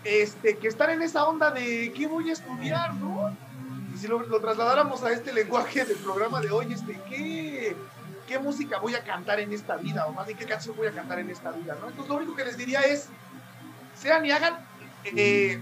[0.04, 2.94] este, que están en esa onda de, ¿qué voy a estudiar?
[2.96, 3.36] ¿No?
[3.94, 7.76] Y si lo, lo trasladáramos a este lenguaje del programa de hoy, este, ¿qué,
[8.28, 10.06] ¿qué música voy a cantar en esta vida?
[10.06, 11.76] O más bien, ¿qué canción voy a cantar en esta vida?
[11.80, 11.90] ¿no?
[11.90, 13.08] Entonces, lo único que les diría es,
[13.96, 14.58] sean y hagan
[15.04, 15.60] eh,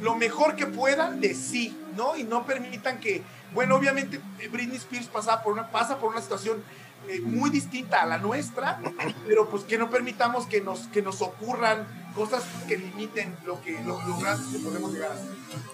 [0.00, 2.16] lo mejor que puedan de sí, ¿no?
[2.16, 6.62] Y no permitan que, bueno, obviamente Britney Spears pasa por una, pasa por una situación
[7.10, 8.80] eh, muy distinta a la nuestra,
[9.26, 13.72] pero pues que no permitamos que nos, que nos ocurran cosas que limiten lo que
[13.84, 15.26] lo, lo que podemos llegar a ser.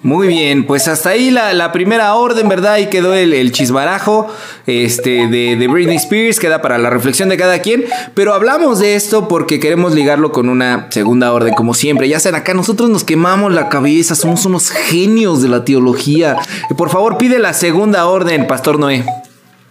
[0.03, 2.79] Muy bien, pues hasta ahí la, la primera orden, ¿verdad?
[2.79, 4.29] Y quedó el, el chisbarajo
[4.67, 7.85] este, de, de, Britney Spears, queda para la reflexión de cada quien.
[8.15, 12.09] Pero hablamos de esto porque queremos ligarlo con una segunda orden, como siempre.
[12.09, 16.37] Ya saben, acá nosotros nos quemamos la cabeza, somos unos genios de la teología.
[16.79, 19.05] Por favor, pide la segunda orden, Pastor Noé.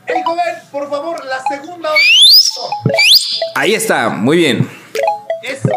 [0.08, 1.15] Hey, joven, por favor,
[1.48, 1.90] segunda.
[3.56, 4.70] Ahí está, muy bien.
[5.44, 5.70] Eso.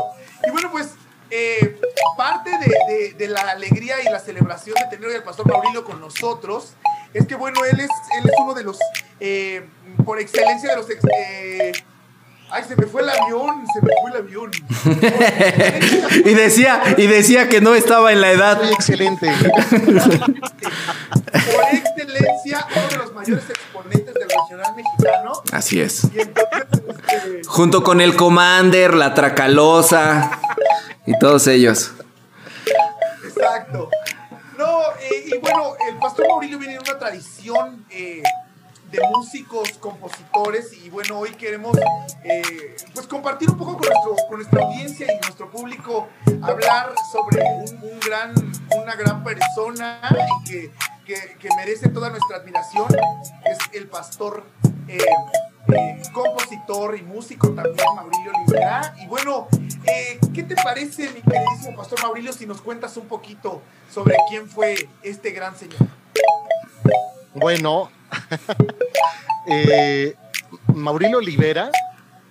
[0.47, 0.95] Y bueno, pues
[1.31, 1.79] eh,
[2.17, 5.85] parte de, de, de, la alegría y la celebración de tener hoy al pastor Maurilio
[5.85, 6.73] con nosotros
[7.15, 8.79] es que, bueno, él es, él es uno de los,
[9.21, 9.67] eh,
[10.05, 10.87] por excelencia de los...
[10.91, 11.73] Eh,
[12.51, 14.51] Ay, se me fue el avión, se me fue el avión.
[16.25, 18.63] y decía, y decía que no estaba en la edad.
[18.63, 19.31] Muy excelente.
[19.91, 25.43] Por excelencia, uno de los mayores exponentes del regional mexicano.
[25.53, 26.05] Así es.
[26.05, 26.65] Y entonces,
[27.09, 30.31] este, Junto con el Commander, la Tracalosa
[31.07, 31.93] y todos ellos.
[33.25, 33.91] Exacto.
[34.57, 38.23] No, eh, y bueno, el pastor Maurilio viene de una tradición eh,
[38.91, 41.77] de músicos, compositores, y bueno, hoy queremos
[42.25, 46.09] eh, pues compartir un poco con, nuestro, con nuestra audiencia y nuestro público,
[46.43, 48.35] hablar sobre un, gran,
[48.77, 50.01] una gran persona
[50.45, 50.71] y
[51.05, 52.87] que, que, merece toda nuestra admiración,
[53.45, 54.45] es el pastor.
[54.87, 54.99] Eh,
[55.71, 58.95] eh, compositor y músico también, Maurilio Libera.
[59.03, 59.49] Y bueno,
[60.33, 63.61] ¿qué te parece, mi queridísimo pastor Maurilio, si nos cuentas un poquito
[63.93, 65.81] sobre quién fue este gran señor?
[67.35, 67.91] Bueno,
[69.47, 70.15] eh,
[70.75, 71.71] Maurilio Olivera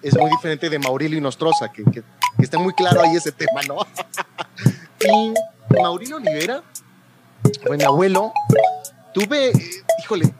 [0.01, 2.03] es muy diferente de Maurilio Nostroza, que, que,
[2.39, 3.79] está muy claro ahí ese tema, ¿no?
[5.05, 5.33] y
[5.81, 6.63] Maurilio Olivera
[7.69, 8.33] mi abuelo.
[9.13, 9.51] Tuve,
[9.99, 10.33] híjole,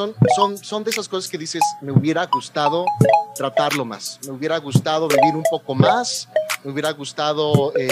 [0.00, 2.86] son, son, son de esas cosas que dices, me hubiera gustado
[3.34, 6.26] tratarlo más, me hubiera gustado vivir un poco más,
[6.64, 7.88] me hubiera gustado eh,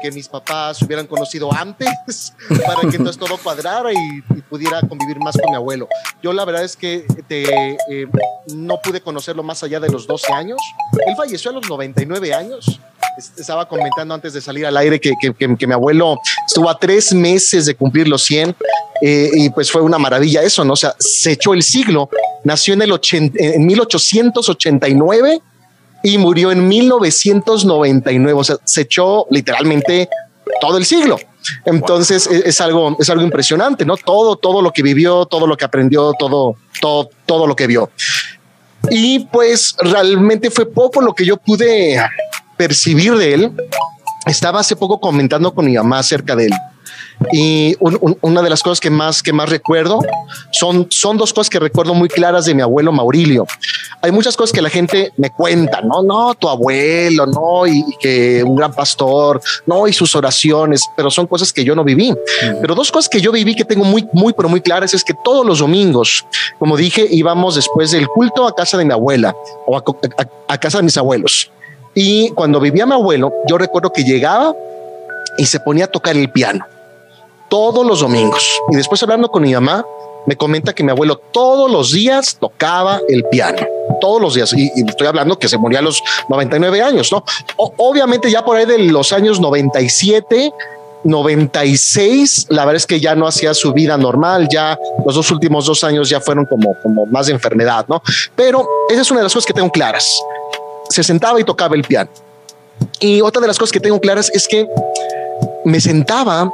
[0.00, 2.34] que mis papás hubieran conocido antes
[2.66, 3.96] para que todo cuadrara y,
[4.36, 5.88] y, pudiera convivir más con mi abuelo.
[6.22, 7.42] Yo la verdad es que te,
[7.90, 8.06] eh,
[8.54, 10.58] no pude conocerlo más allá de los 12 años.
[11.06, 12.80] Él falleció a los 99 años.
[13.36, 16.78] Estaba comentando antes de salir al aire que, que, que, que mi abuelo estuvo a
[16.78, 18.54] tres meses de cumplir los 100
[19.00, 20.72] eh, y pues fue una maravilla eso, ¿no?
[20.72, 22.08] O sea, se echó el siglo,
[22.44, 25.40] nació en, el 80, en 1889
[26.02, 30.08] y murió en 1999, o sea, se echó literalmente
[30.60, 31.18] todo el siglo.
[31.64, 32.36] Entonces wow.
[32.36, 33.96] es, es, algo, es algo impresionante, ¿no?
[33.96, 37.90] Todo, todo lo que vivió, todo lo que aprendió, todo, todo, todo lo que vio.
[38.90, 42.00] Y pues realmente fue poco lo que yo pude
[42.56, 43.52] percibir de él.
[44.26, 46.52] Estaba hace poco comentando con mi mamá acerca de él.
[47.32, 50.00] Y un, un, una de las cosas que más, que más recuerdo
[50.52, 53.46] son, son dos cosas que recuerdo muy claras de mi abuelo Maurilio.
[54.02, 57.96] Hay muchas cosas que la gente me cuenta, no, no, tu abuelo, no, y, y
[58.00, 62.12] que un gran pastor, no, y sus oraciones, pero son cosas que yo no viví.
[62.12, 62.60] Mm.
[62.60, 65.14] Pero dos cosas que yo viví que tengo muy, muy, pero muy claras es que
[65.24, 66.24] todos los domingos,
[66.58, 69.34] como dije, íbamos después del culto a casa de mi abuela
[69.66, 71.50] o a, a, a casa de mis abuelos.
[71.94, 74.54] Y cuando vivía mi abuelo, yo recuerdo que llegaba
[75.36, 76.64] y se ponía a tocar el piano
[77.48, 78.44] todos los domingos.
[78.70, 79.84] Y después hablando con mi mamá,
[80.26, 83.66] me comenta que mi abuelo todos los días tocaba el piano,
[84.00, 84.52] todos los días.
[84.54, 87.24] Y, estoy hablando que se moría a los 99 años, ¿no?
[87.56, 90.52] obviamente ya por ahí de los años 97,
[91.04, 95.64] 96, la verdad es que ya no hacía su vida normal, ya los dos últimos
[95.66, 98.02] dos años ya fueron como, como más de enfermedad, ¿no?
[98.36, 100.20] Pero esa es una de las cosas que tengo claras.
[100.90, 102.10] Se sentaba y tocaba el piano.
[103.00, 104.66] Y otra de las cosas que tengo claras es que
[105.64, 106.50] me sentaba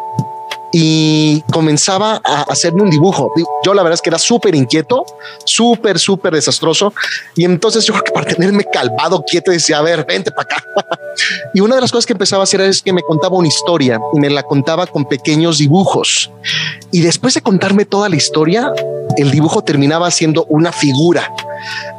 [0.77, 3.31] y comenzaba a hacerme un dibujo.
[3.65, 5.07] Yo la verdad es que era súper inquieto,
[5.45, 6.93] súper, súper desastroso.
[7.37, 10.65] Y entonces yo para tenerme calmado, quieto, decía, a ver, vente para acá.
[11.55, 14.01] y una de las cosas que empezaba a hacer es que me contaba una historia
[14.15, 16.33] y me la contaba con pequeños dibujos.
[16.91, 18.73] Y después de contarme toda la historia,
[19.17, 21.33] el dibujo terminaba siendo una figura.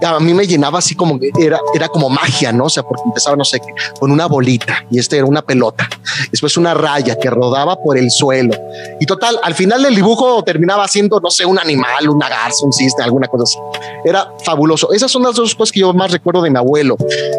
[0.03, 2.65] A mí me llenaba así como era, era como magia, no?
[2.65, 3.61] O sea, porque empezaba, no sé,
[3.97, 5.87] con una bolita y este era una pelota.
[6.31, 8.53] Después una raya que rodaba por el suelo
[8.99, 12.73] y total, al final del dibujo terminaba siendo, no sé, un animal, una garza, un
[12.73, 13.57] cisne, alguna cosa así.
[14.03, 14.91] Era fabuloso.
[14.91, 16.97] Esas son las dos cosas que yo más recuerdo de mi abuelo.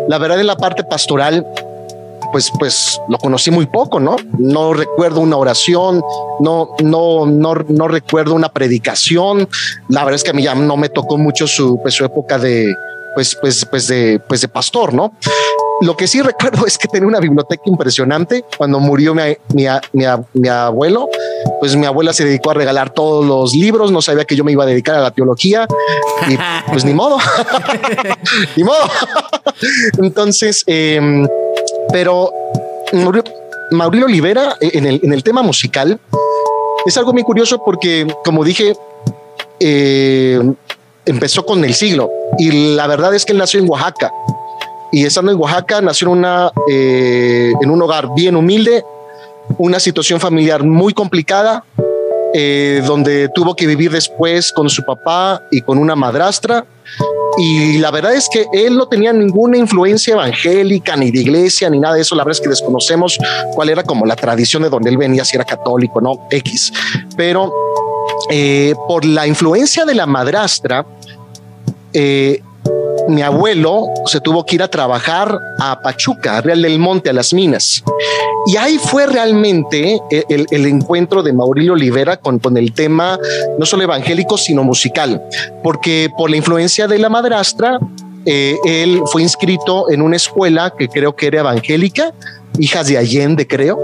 [0.09, 1.47] La verdad, en la parte pastoral,
[2.33, 4.17] pues, pues lo conocí muy poco, ¿no?
[4.39, 6.03] No recuerdo una oración,
[6.41, 9.49] no, no, no, no recuerdo una predicación.
[9.89, 12.39] La verdad es que a mí ya no me tocó mucho su, pues, su época
[12.39, 12.75] de,
[13.15, 15.13] pues, pues, pues de, pues de pastor, ¿no?
[15.83, 18.45] Lo que sí recuerdo es que tenía una biblioteca impresionante.
[18.57, 19.67] Cuando murió mi, mi,
[20.33, 21.09] mi, abuelo,
[21.61, 23.93] pues mi abuela se dedicó a regalar todos los libros.
[23.93, 25.67] No sabía que yo me iba a dedicar a la teología
[26.29, 26.39] y
[26.71, 27.19] pues ni modo,
[28.57, 28.91] ni modo.
[29.99, 31.29] Entonces, em,
[31.93, 32.33] pero
[33.73, 36.01] Mauricio Olivera eh, en el, en el tema musical
[36.87, 38.75] es algo muy curioso porque, como dije,
[39.61, 40.41] eh,
[41.05, 44.11] empezó con el siglo y la verdad es que él nació en Oaxaca
[44.93, 48.85] y estando en Oaxaca nació en, una, eh, en un hogar bien humilde,
[49.59, 51.65] una situación familiar muy complicada,
[52.35, 56.67] eh, donde tuvo que vivir después con su papá y con una madrastra.
[57.39, 61.79] Y la verdad es que él no tenía ninguna influencia evangélica, ni de iglesia, ni
[61.79, 62.15] nada de eso.
[62.15, 63.19] La verdad es que desconocemos
[63.55, 66.73] cuál era como la tradición de donde él venía, si era católico, no, X.
[67.17, 67.53] Pero
[68.31, 70.87] eh, por la influencia de la madrastra,
[71.93, 72.43] eh,
[73.09, 77.13] mi abuelo se tuvo que ir a trabajar a Pachuca, a Real del Monte, a
[77.13, 77.83] las minas.
[78.47, 83.19] Y ahí fue realmente el, encuentro de Maurilio Olivera con, con el tema
[83.59, 85.23] no solo evangélico, sino musical,
[85.63, 87.81] porque por la influencia de la madrastra,
[88.25, 92.13] eh, él fue inscrito en una escuela que creo que era evangélica,
[92.59, 93.81] hijas de Allende, creo.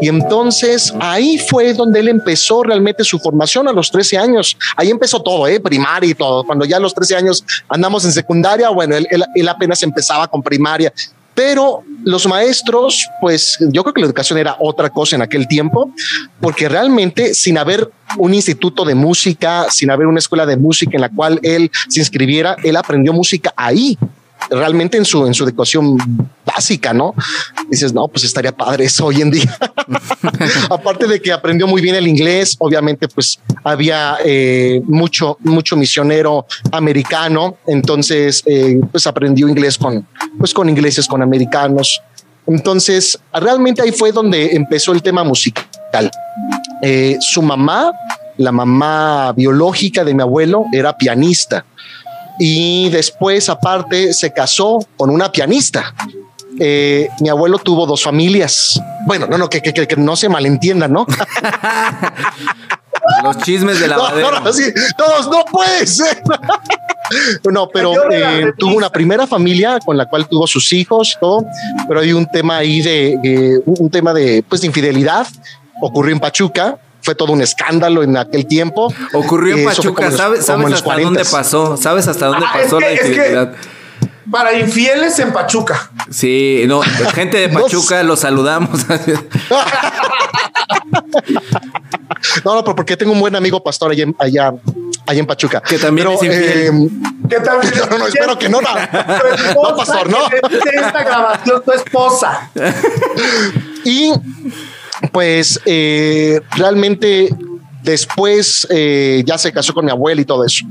[0.00, 4.56] Y entonces ahí fue donde él empezó realmente su formación a los 13 años.
[4.76, 5.60] Ahí empezó todo, ¿eh?
[5.60, 6.44] primaria y todo.
[6.44, 10.42] Cuando ya a los 13 años andamos en secundaria, bueno, él, él apenas empezaba con
[10.42, 10.92] primaria.
[11.36, 15.90] Pero los maestros, pues yo creo que la educación era otra cosa en aquel tiempo,
[16.40, 21.02] porque realmente sin haber un instituto de música, sin haber una escuela de música en
[21.02, 23.98] la cual él se inscribiera, él aprendió música ahí
[24.50, 25.96] realmente en su, en su educación
[26.44, 27.14] básica, ¿no?
[27.68, 29.58] Dices, no, pues estaría padre eso hoy en día.
[30.70, 36.46] Aparte de que aprendió muy bien el inglés, obviamente pues había eh, mucho, mucho misionero
[36.72, 40.06] americano, entonces eh, pues aprendió inglés con,
[40.38, 42.00] pues con ingleses, con americanos.
[42.46, 46.10] Entonces, realmente ahí fue donde empezó el tema musical.
[46.80, 47.90] Eh, su mamá,
[48.36, 51.64] la mamá biológica de mi abuelo, era pianista
[52.38, 55.94] y después aparte se casó con una pianista.
[56.58, 58.80] Eh, mi abuelo tuvo dos familias.
[59.06, 61.06] Bueno, no, no, que, que, no se malentiendan, ¿no?
[63.22, 64.04] Los chismes de la no,
[64.96, 66.22] todos no puede ser.
[67.50, 71.44] no, pero eh, tuvo una primera familia con la cual tuvo sus hijos, todo,
[71.88, 75.26] pero hay un tema ahí de, un tema de, pues, de infidelidad.
[75.80, 78.92] Ocurrió en Pachuca fue todo un escándalo en aquel tiempo.
[79.12, 81.76] Ocurrió en Pachuca, ¿sabes, hasta dónde pasó?
[81.76, 83.54] ¿Sabes hasta dónde ah, pasó la infidelidad?
[84.28, 85.88] para infieles en Pachuca.
[86.10, 86.82] Sí, no,
[87.14, 88.84] gente de Pachuca, los saludamos.
[92.44, 94.52] no, no, porque tengo un buen amigo pastor allá, allá,
[95.06, 95.60] allá en Pachuca.
[95.60, 96.42] Que también es infiel.
[96.42, 96.72] Eh,
[97.30, 97.72] ¿Qué también?
[97.88, 98.60] No, no, espero que no.
[98.60, 100.18] No, no pastor, ¿no?
[100.72, 102.50] Esta grabación, tu esposa.
[103.84, 104.12] y
[105.12, 107.34] pues eh, realmente
[107.82, 110.64] después eh, ya se casó con mi abuela y todo eso.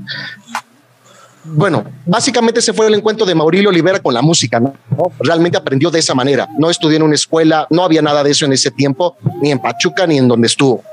[1.48, 4.74] Bueno, básicamente se fue el encuentro de Maurilio Olivera con la música, ¿no?
[5.20, 6.48] Realmente aprendió de esa manera.
[6.58, 9.60] No estudió en una escuela, no había nada de eso en ese tiempo, ni en
[9.60, 10.84] Pachuca ni en donde estuvo.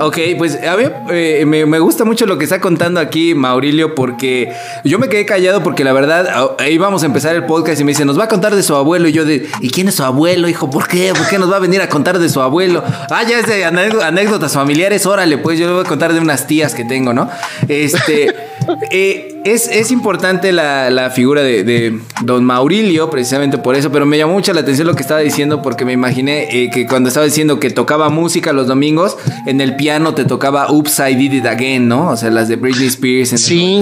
[0.00, 4.52] Ok, pues a ver, eh, me, gusta mucho lo que está contando aquí Maurilio porque
[4.84, 8.04] yo me quedé callado porque la verdad íbamos a empezar el podcast y me dice,
[8.04, 10.48] nos va a contar de su abuelo y yo de, ¿y quién es su abuelo,
[10.48, 10.70] hijo?
[10.70, 11.12] ¿Por qué?
[11.16, 12.84] ¿Por qué nos va a venir a contar de su abuelo?
[13.10, 16.20] Ah, ya es de anécdo- anécdotas familiares, órale, pues yo le voy a contar de
[16.20, 17.28] unas tías que tengo, ¿no?
[17.66, 18.32] Este,
[18.90, 24.06] eh, es, es importante la, la figura de, de don Maurilio, precisamente por eso, pero
[24.06, 27.08] me llamó mucho la atención lo que estaba diciendo porque me imaginé eh, que cuando
[27.08, 29.16] estaba diciendo que tocaba música los domingos,
[29.46, 32.08] en el piano te tocaba Oops, I Did It Again, ¿no?
[32.10, 33.30] O sea, las de Britney Spears.
[33.30, 33.38] en el-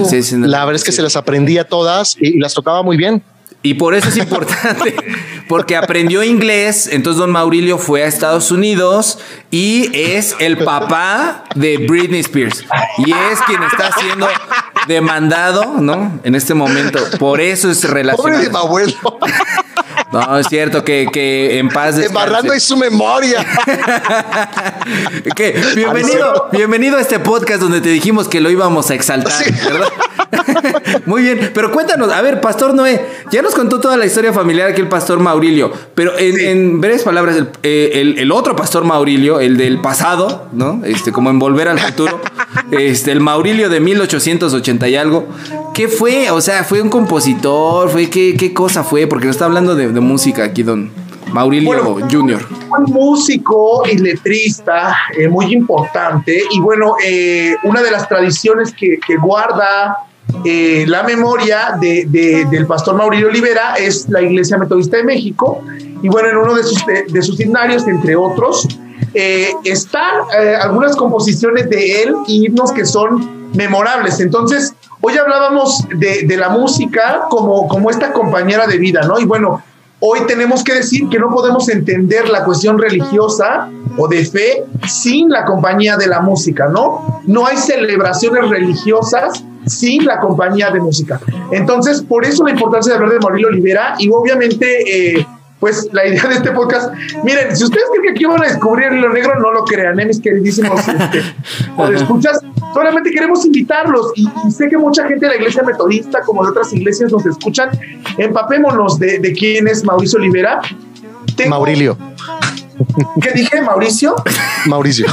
[0.07, 0.97] Sí, sí, en el- la verdad es que sí.
[0.97, 3.21] se las aprendía todas y las tocaba muy bien.
[3.63, 4.95] Y por eso es importante,
[5.49, 9.17] porque aprendió inglés, entonces don Maurilio fue a Estados Unidos
[9.49, 12.63] y es el papá de Britney Spears.
[12.99, 14.27] Y es quien está siendo
[14.87, 16.19] demandado, ¿no?
[16.23, 16.99] En este momento.
[17.19, 18.57] Por eso es Pobre de mi relacionado.
[18.57, 18.93] abuelo,
[20.11, 22.07] No, es cierto que, que en paz descanse.
[22.07, 23.45] embarrando en su memoria.
[25.35, 29.51] Que, bienvenido, bienvenido a este podcast donde te dijimos que lo íbamos a exaltar, Sí.
[29.65, 29.87] ¿verdad?
[31.05, 34.69] Muy bien, pero cuéntanos, a ver, Pastor Noé, ya nos contó toda la historia familiar
[34.69, 38.83] aquí el Pastor Maurilio, pero en, en breves palabras, el, eh, el- el otro Pastor
[38.85, 40.81] Maurilio, el del pasado, ¿no?
[40.85, 42.21] Este, como en Volver al Futuro,
[42.71, 45.27] este, el Maurilio de 1880 y algo,
[45.73, 46.31] ¿qué fue?
[46.31, 47.89] O sea, ¿fue un compositor?
[47.89, 49.05] ¿Fue qué, qué cosa fue?
[49.07, 50.89] Porque nos está hablando de, de música aquí, don
[51.33, 52.45] Maurilio Bueno, Jr.
[52.77, 58.99] un músico y letrista eh, muy importante y bueno, eh, una de las tradiciones que,
[59.05, 59.97] que guarda
[60.45, 65.61] eh, la memoria de, de- del pastor Maurilio Olivera es la Iglesia Metodista de México
[66.01, 68.67] y bueno, en uno de sus, de, de sus himnarios, entre otros,
[69.13, 74.19] eh, están eh, algunas composiciones de él y himnos que son memorables.
[74.19, 79.19] Entonces, hoy hablábamos de, de la música como, como esta compañera de vida, ¿no?
[79.19, 79.63] Y bueno,
[79.99, 85.29] Hoy tenemos que decir que no podemos entender la cuestión religiosa o de fe sin
[85.29, 87.21] la compañía de la música, ¿no?
[87.25, 91.19] No hay celebraciones religiosas sin la compañía de música.
[91.51, 95.27] Entonces, por eso la importancia de hablar de Maurilio Olivera y obviamente, eh,
[95.59, 96.93] pues la idea de este podcast,
[97.23, 100.05] miren, si ustedes creen que aquí van a descubrir lo negro, no lo crean, ¿eh,
[100.05, 101.23] mis queridísimos este,
[101.95, 102.39] escuchas.
[102.73, 106.51] Solamente queremos invitarlos y, y sé que mucha gente de la iglesia metodista, como de
[106.51, 107.69] otras iglesias, nos escuchan.
[108.17, 110.61] Empapémonos de, de quién es Mauricio Olivera.
[111.35, 111.97] Tengo- Maurilio,
[113.21, 114.15] ¿Qué dije, Mauricio?
[114.67, 115.07] Mauricio.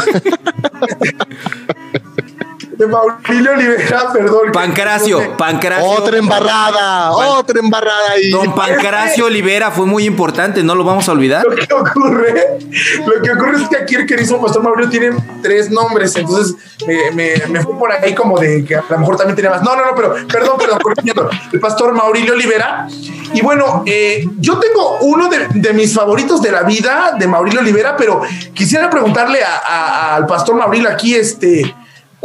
[2.84, 4.52] De Maurilio Olivera, perdón.
[4.52, 5.84] Pancracio, Pancracio.
[5.90, 11.12] otra embarrada, otra embarrada y Don Pancracio Olivera fue muy importante, no lo vamos a
[11.12, 11.44] olvidar.
[11.44, 12.58] Lo que ocurre,
[13.06, 16.54] lo que ocurre es que aquí el queridísimo pastor Mauricio tiene tres nombres, entonces
[16.86, 19.62] me, me, me fui por ahí como de que a lo mejor también tenía más.
[19.62, 21.30] No, no, no, pero perdón, perdón, corrigiendo.
[21.52, 22.86] El pastor Maurilio Olivera.
[23.32, 27.60] Y bueno, eh, yo tengo uno de, de mis favoritos de la vida de Maurilio
[27.60, 28.20] Olivera, pero
[28.52, 31.74] quisiera preguntarle a- a- al pastor Maurilio aquí, este,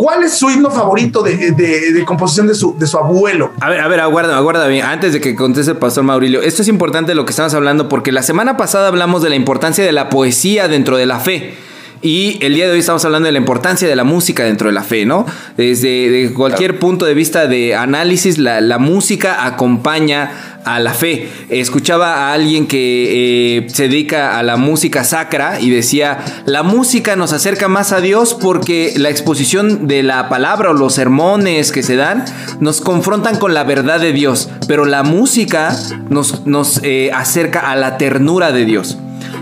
[0.02, 3.52] ¿cuál es su himno favorito de, de- de composición de su, abuelo?
[3.60, 4.86] A ver, a ver, aguarda, aguarda bien.
[4.86, 8.14] Antes de que conteste el pastor Maurilio, esto es importante lo que estamos hablando porque
[8.14, 11.54] la semana pasada hablamos de la importancia de la poesía dentro de la fe.
[12.02, 14.74] Y el día de hoy estamos hablando de la importancia de la música dentro de
[14.74, 15.26] la fe, ¿no?
[15.58, 21.30] Desde de cualquier punto de vista de análisis, la, la música acompaña a la fe.
[21.50, 27.18] Escuchaba a alguien que eh, se dedica a la música sacra y decía, la música
[27.18, 31.84] nos acerca más a Dios porque la exposición de la palabra o los sermones que
[31.84, 32.24] se dan
[32.62, 35.78] nos confrontan con la verdad de Dios, pero la música
[36.10, 38.98] nos, nos eh, acerca a la ternura de Dios.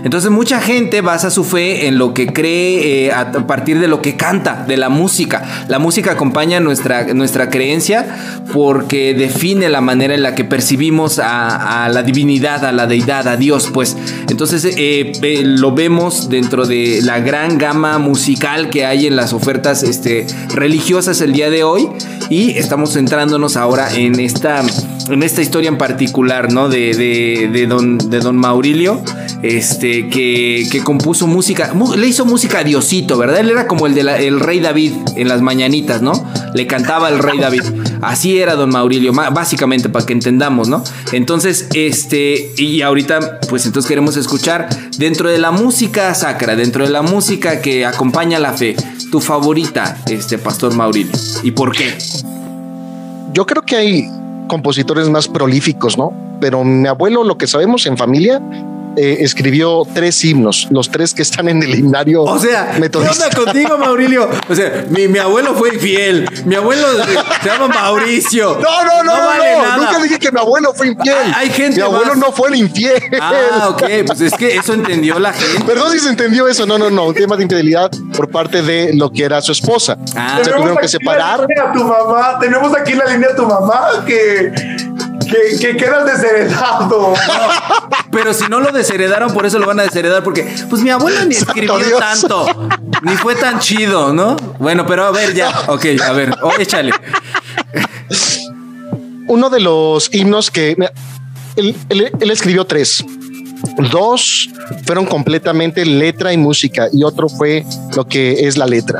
[0.08, 4.00] Entonces mucha gente basa su fe en lo que cree eh, a partir de lo
[4.00, 5.66] que canta, de la música.
[5.68, 8.06] La música acompaña nuestra, nuestra creencia
[8.54, 13.36] porque define la manera en la que percibimos a, la divinidad, a la deidad, a
[13.36, 13.98] Dios, pues.
[14.30, 19.34] Entonces eh, eh, lo vemos dentro de la gran gama musical que hay en las
[19.34, 21.86] ofertas este, religiosas el día de hoy
[22.30, 24.62] y estamos centrándonos ahora en esta,
[25.10, 26.70] en esta historia en particular, ¿no?
[26.70, 29.02] De, de don, de don Maurilio,
[29.42, 33.40] este, que, compuso música, le hizo música a Diosito, ¿verdad?
[33.40, 36.12] Él era como el del el rey David en las mañanitas, ¿no?
[36.54, 37.62] Le cantaba el rey David.
[38.00, 40.84] Así era don Maurilio, ma- básicamente para que entendamos, ¿no?
[41.12, 44.68] Entonces, este, y ahorita, pues entonces queremos escuchar
[44.98, 48.76] dentro de la música sacra, dentro de la música que acompaña la fe,
[49.10, 51.12] tu favorita, este, Pastor Maurilio.
[51.42, 51.96] ¿Y por qué?
[53.32, 54.08] Yo creo que hay
[54.48, 56.12] compositores más prolíficos, ¿no?
[56.40, 58.40] Pero mi abuelo, lo que sabemos en familia,
[58.98, 62.22] eh, escribió tres himnos, los tres que están en el himnario.
[62.24, 64.28] O sea, ¿qué onda contigo, Maurilio?
[64.48, 66.28] O sea, mi, mi abuelo fue infiel.
[66.44, 66.86] Mi abuelo
[67.42, 68.58] se llama Mauricio.
[68.68, 69.76] No, no, no, no, vale no.
[69.78, 71.32] Nunca dije que mi abuelo fue infiel.
[71.34, 71.76] Hay gente.
[71.76, 73.02] Mi abuelo no fue el infiel.
[73.20, 73.82] Ah, ok.
[74.06, 75.64] Pues es que eso entendió la gente.
[75.64, 76.66] Perdón si se entendió eso.
[76.66, 77.06] No, no, no.
[77.06, 79.96] Un tema de infidelidad por parte de lo que era su esposa.
[80.16, 81.42] Ah, se tuvieron que separar.
[81.42, 82.38] A tu mamá.
[82.40, 84.52] Tenemos aquí la línea de tu mamá que
[85.26, 87.14] que, que quedas desheredado.
[88.10, 91.24] Pero si no lo desheredaron, por eso lo van a desheredar, porque pues mi abuelo
[91.24, 92.68] ni escribió tanto,
[93.02, 94.36] ni fue tan chido, ¿no?
[94.58, 96.92] Bueno, pero a ver ya, ok, a ver, oh, échale.
[99.26, 100.74] Uno de los himnos que
[101.56, 103.04] él, él escribió tres.
[103.90, 104.48] Dos
[104.84, 107.64] fueron completamente letra y música y otro fue
[107.94, 108.98] lo que es la letra.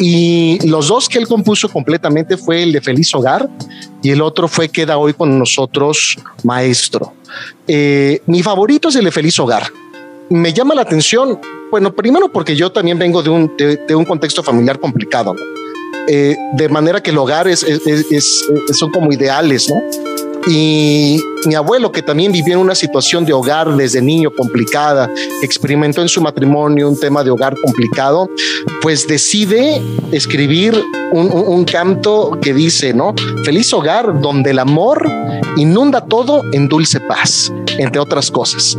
[0.00, 3.48] Y los dos que él compuso completamente fue el de Feliz Hogar
[4.02, 7.14] y el otro fue Queda hoy con nosotros, Maestro.
[7.66, 9.64] Eh, mi favorito es el de Feliz Hogar.
[10.28, 11.40] Me llama la atención,
[11.70, 15.34] bueno, primero porque yo también vengo de un, de, un contexto familiar complicado,
[16.08, 17.66] eh, de manera que el hogar es,
[18.72, 19.76] son como ideales, ¿no?
[20.46, 25.10] Y mi abuelo, que también vivió en una situación de hogar desde niño complicada,
[25.42, 28.28] experimentó en su matrimonio un tema de hogar complicado,
[28.82, 29.82] pues decide
[30.12, 30.82] escribir
[31.12, 33.14] un, un, canto que dice, ¿no?
[33.44, 35.10] Feliz hogar donde el amor
[35.56, 38.76] inunda todo en dulce paz, entre otras cosas.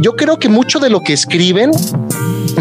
[0.00, 1.70] Yo creo que mucho de lo que escriben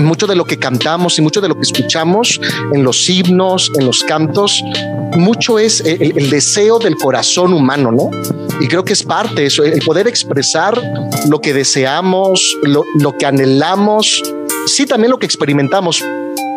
[0.03, 2.39] mucho de lo que cantamos y mucho de lo que escuchamos
[2.73, 4.63] en los himnos, en los cantos,
[5.17, 8.09] mucho es el, deseo del corazón humano, ¿no?
[8.59, 10.79] Y creo que es parte de eso, el poder expresar
[11.29, 14.23] lo que deseamos, lo, lo que anhelamos,
[14.65, 16.03] sí también lo que experimentamos,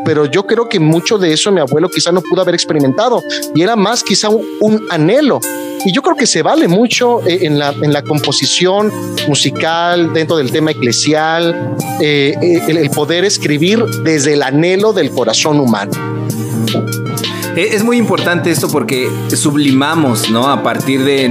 [0.04, 3.22] pero yo creo que mucho de eso mi abuelo quizá no pudo haber experimentado
[3.54, 5.40] y era más quizá un, anhelo.
[5.84, 8.92] Y yo creo que se vale mucho eh, en la, en la composición
[9.26, 15.58] musical, dentro del tema eclesial, eh, eh, el, poder escribir desde el anhelo del corazón
[15.58, 15.92] humano.
[17.56, 20.48] Es muy importante esto porque sublimamos, ¿no?
[20.48, 21.28] A partir de,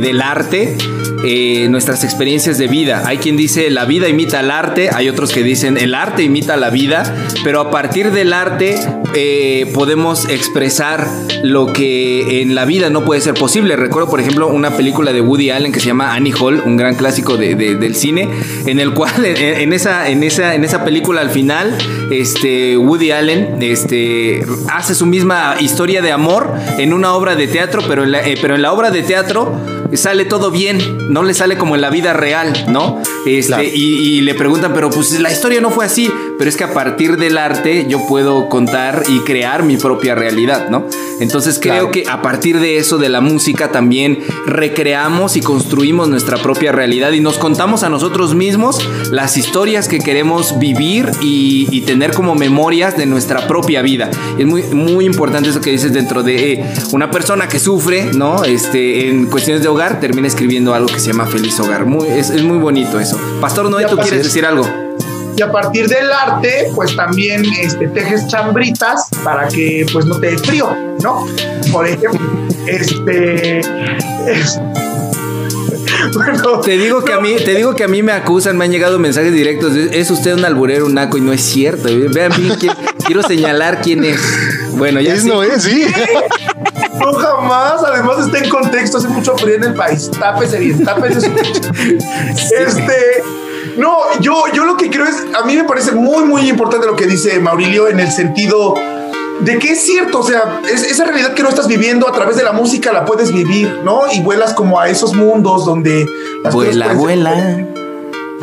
[0.00, 0.76] del arte
[1.24, 3.02] eh, nuestras experiencias de vida.
[3.06, 6.56] Hay quien dice la vida imita al arte, hay otros que dicen el arte imita
[6.56, 7.14] la vida,
[7.44, 8.76] pero a partir del arte
[9.14, 11.06] eh, podemos expresar
[11.42, 13.76] lo que en la vida no puede ser posible.
[13.76, 16.94] Recuerdo, por ejemplo, una película de Woody Allen que se llama Annie Hall, un gran
[16.94, 18.28] clásico del cine,
[18.66, 21.76] en el cual en, esa, en, esa, en esa película al final,
[22.10, 27.82] este, Woody Allen este, hace su misma historia de amor en una obra de teatro,
[27.86, 29.52] pero eh, pero en la obra de teatro
[29.94, 30.78] sale todo bien,
[31.10, 33.00] no le sale como en la vida real, ¿no?
[33.26, 36.10] Este, y, le preguntan, pero pues la historia no fue así,
[36.42, 40.70] pero es que a partir del arte yo puedo contar y crear mi propia realidad,
[40.70, 40.88] ¿no?
[41.20, 46.38] Entonces creo que a partir de eso, de la música, también recreamos y construimos nuestra
[46.38, 52.12] propia realidad y nos contamos a nosotros mismos las historias que queremos vivir y, tener
[52.12, 54.10] como memorias de nuestra propia vida.
[54.36, 58.42] Es muy, muy importante eso que dices dentro de eh, una persona que sufre, ¿no?
[58.42, 61.86] Este, en cuestiones de hogar termina escribiendo algo que se llama Feliz Hogar.
[61.86, 63.16] Muy, es, muy bonito eso.
[63.40, 64.81] Pastor Noé, ¿tú quieres decir algo?
[65.36, 70.32] Y a partir del arte, pues también este, tejes chambritas para que pues no te
[70.32, 71.26] dé frío, ¿no?
[71.72, 72.20] Por ejemplo,
[72.66, 73.62] este...
[76.64, 78.98] te digo que a mí, te digo que a mí me acusan, me han llegado
[78.98, 79.74] mensajes directos.
[79.74, 81.88] Es usted un alburero, un naco, y no es cierto.
[82.12, 82.54] Vean bien,
[83.06, 84.20] quiero señalar quién es.
[84.72, 85.86] Bueno, ya es, no es, sí.
[86.98, 87.82] No, jamás.
[87.84, 90.10] Además está en contexto, hace mucho frío en el país.
[90.18, 91.30] Tápese bien, tápese
[92.58, 93.22] Este.
[93.76, 96.96] No, yo, yo lo que creo es, a mí me parece muy, muy importante lo
[96.96, 98.74] que dice Maurilio en el sentido
[99.40, 102.44] de que es cierto, o sea, esa realidad que no estás viviendo a través de
[102.44, 104.02] la música la puedes vivir, ¿no?
[104.12, 106.06] Y vuelas como a esos mundos donde...
[106.44, 107.66] Las vuela, vuela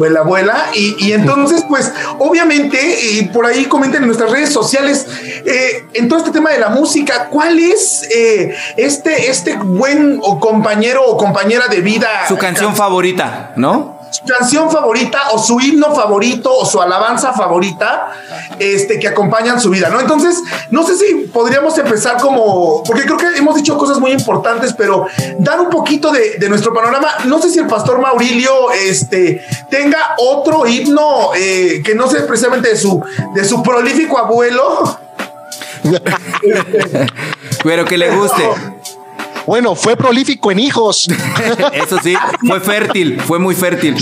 [0.08, 0.72] la abuela.
[0.74, 2.80] Y, entonces, pues, obviamente,
[3.12, 5.06] y por ahí comenten en nuestras redes sociales,
[5.46, 10.40] eh, en todo este tema de la música, ¿cuál es eh, este, este buen o
[10.40, 12.08] compañero o compañera de vida?
[12.28, 13.99] Su canción favorita, ¿no?
[14.20, 18.12] Su canción favorita o su himno favorito o su alabanza favorita
[18.60, 20.00] este, que acompañan su vida, ¿no?
[20.00, 20.42] Entonces,
[20.72, 25.08] no sé si podríamos empezar como, porque creo que hemos dicho cosas muy importantes, pero
[25.40, 27.08] dar un poquito de, nuestro panorama.
[27.26, 32.70] No sé si el pastor Maurilio este, tenga otro himno eh, que no sea precisamente
[32.70, 33.04] de su,
[33.36, 35.00] de su prolífico abuelo.
[37.64, 38.44] pero que le guste.
[39.50, 41.08] Bueno, fue prolífico en hijos.
[41.74, 42.14] Eso sí,
[42.48, 43.96] fue fértil, fue muy fértil.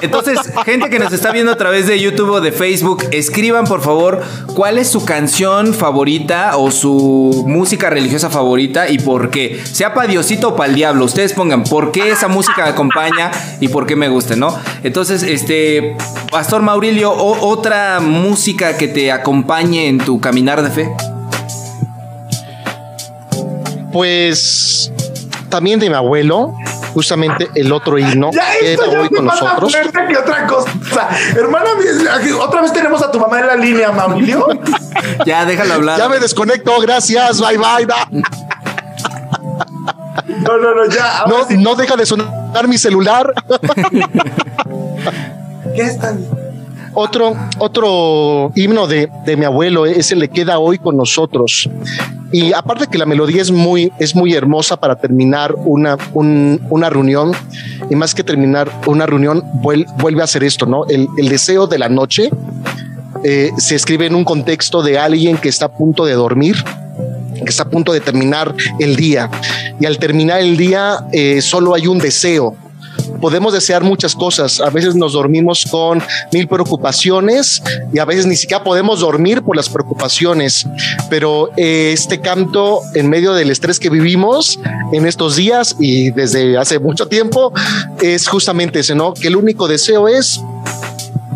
[0.00, 3.82] Entonces, gente que nos está viendo a través de YouTube o de Facebook, escriban por
[3.82, 4.22] favor
[4.54, 9.60] cuál es su canción favorita o su música religiosa favorita y por qué.
[9.70, 11.04] Sea para Diosito o para el diablo.
[11.04, 13.30] Ustedes pongan por qué esa música acompaña
[13.60, 14.58] y por qué me gusta, ¿no?
[14.82, 15.94] Entonces, este,
[16.30, 21.15] Pastor Maurilio, otra música que te acompañe en tu caminar de fe.
[23.96, 24.92] Pues
[25.48, 26.52] también de mi abuelo,
[26.92, 29.74] justamente el otro himno que hoy con nosotros.
[29.74, 30.70] Que otra cosa.
[31.34, 31.70] Hermana,
[32.38, 34.48] otra vez tenemos a tu mamá en la línea, Maurilio.
[35.24, 35.98] ya, déjalo hablar.
[35.98, 37.86] Ya me desconecto, gracias, bye bye.
[40.42, 41.24] No, no, no, ya.
[41.26, 43.32] No, no deja de sonar mi celular.
[45.74, 46.22] ¿Qué están?
[46.98, 51.68] Otro, otro himno de, de mi abuelo, ese le queda hoy con nosotros.
[52.32, 57.32] Y aparte que la melodía es muy, es muy hermosa para terminar una, una reunión,
[57.90, 60.86] y más que terminar una reunión, vuelve, a hacer esto, ¿no?
[60.86, 62.30] El, el deseo de la noche
[63.24, 66.56] eh, se escribe en un contexto de alguien que está a punto de dormir,
[67.34, 69.30] que está a punto de terminar el día.
[69.78, 72.56] Y al terminar el día, eh, solo hay un deseo,
[73.20, 74.60] podemos desear muchas cosas.
[74.60, 76.02] A veces nos dormimos con
[76.32, 80.66] mil preocupaciones y a veces ni siquiera podemos dormir por las preocupaciones.
[81.10, 84.58] Pero eh, este canto, en medio del estrés que vivimos
[84.92, 87.52] en estos días y desde hace mucho tiempo,
[88.00, 89.14] es justamente ese, ¿no?
[89.14, 90.40] Que el único deseo es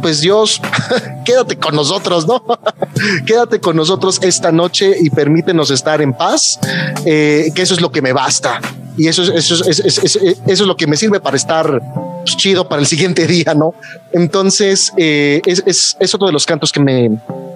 [0.01, 0.61] pues Dios,
[1.25, 2.45] quédate con nosotros, ¿no?
[3.27, 6.59] quédate con nosotros esta noche y permítenos estar en paz,
[7.05, 8.61] eh, que eso es lo que me basta
[8.97, 11.81] y eso, eso, eso, eso, es lo que me sirve para estar
[12.23, 13.75] pues, chido para el siguiente día, ¿no?
[14.13, 17.11] Entonces, eh, es, es, otro de los cantos que me,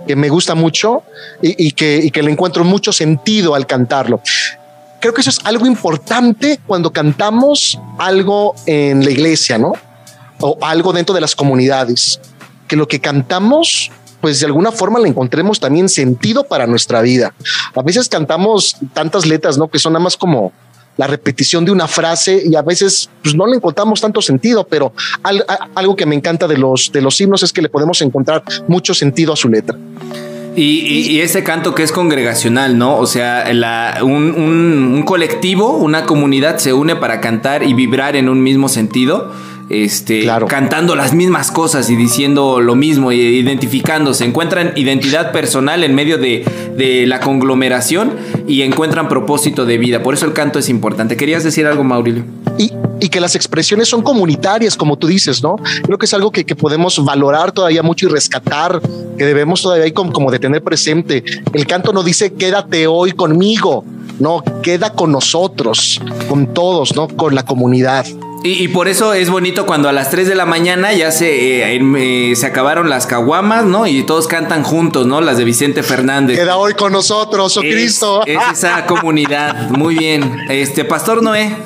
[0.07, 1.03] que me gusta mucho
[1.43, 4.21] y, que, y que le encuentro mucho sentido al cantarlo.
[5.01, 9.75] Creo que eso es algo importante cuando cantamos algo en la iglesia, ¿no?
[10.41, 12.21] O algo dentro de las comunidades,
[12.67, 13.91] que lo que cantamos
[14.21, 17.35] pues de alguna forma le encontremos también sentido para nuestra vida.
[17.75, 19.69] A veces cantamos tantas letras, ¿no?
[19.69, 20.51] Que son nada más como
[20.97, 24.95] la repetición de una frase y a veces pues, no le encontramos tanto sentido, pero
[25.75, 28.95] algo que me encanta de los, de los himnos es que le podemos encontrar mucho
[28.95, 29.77] sentido a su letra.
[30.57, 32.97] Y, ese canto que es congregacional, ¿no?
[32.97, 33.45] O sea,
[34.03, 39.33] un, un colectivo, una comunidad se une para cantar y vibrar en un mismo sentido
[39.71, 44.25] este, cantando las mismas cosas y diciendo lo mismo y identificándose.
[44.25, 46.45] Encuentran identidad personal en medio de,
[47.07, 48.12] la conglomeración
[48.47, 50.03] y encuentran propósito de vida.
[50.03, 51.17] Por eso el canto es importante.
[51.17, 52.25] ¿Querías decir algo, Maurilio?
[52.59, 52.73] Y,
[53.09, 55.57] que las expresiones son comunitarias, como tú dices, ¿no?
[55.83, 58.81] Creo que es algo que, podemos valorar todavía mucho y rescatar,
[59.17, 61.23] que debemos todavía como, como de tener presente.
[61.53, 63.85] El canto no dice quédate hoy conmigo,
[64.19, 67.09] no, queda con nosotros, con todos, ¿no?
[67.09, 68.07] Con la comunidad.
[68.47, 71.81] Y, por eso es bonito cuando a las 3 de la mañana ya se, eh,
[71.97, 73.87] eh, se acabaron las caguamas, ¿no?
[73.87, 75.23] Y todos cantan juntos, ¿no?
[75.23, 76.39] Las de Vicente Fernández.
[76.39, 78.23] Queda hoy con nosotros, oh Cristo.
[78.27, 79.71] Es esa comunidad.
[79.71, 80.45] Muy bien.
[80.51, 81.57] Este, Pastor Noé.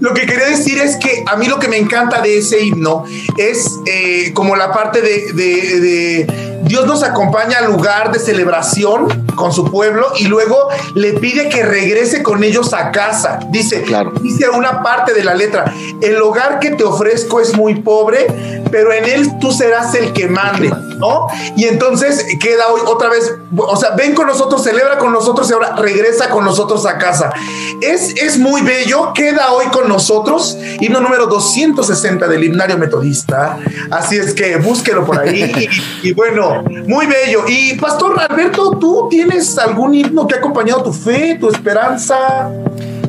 [0.00, 3.04] Lo que quería decir es que a mí lo que me encanta de ese himno
[3.36, 6.26] es eh, como la parte de
[6.66, 11.62] Dios nos acompaña al lugar de celebración con su pueblo y luego le pide que
[11.62, 13.38] regrese con ellos a casa.
[13.50, 14.12] Dice, claro.
[14.20, 18.92] dice una parte de la letra, el hogar que te ofrezco es muy pobre, pero
[18.92, 20.68] en él tú serás el que mande,
[20.98, 21.28] ¿no?
[21.56, 25.54] Y entonces queda hoy otra vez, o sea, ven con nosotros, celebra con nosotros y
[25.54, 27.32] ahora regresa con nosotros a casa.
[27.80, 33.58] Es, es muy bello, queda hoy con nosotros, himno número 260 del himnario metodista.
[33.90, 35.70] Así es que búsquelo por ahí
[36.02, 37.44] y bueno, muy bello.
[37.48, 42.50] Y Pastor Alberto, ¿tú tienes algún himno que ha acompañado tu fe, tu esperanza?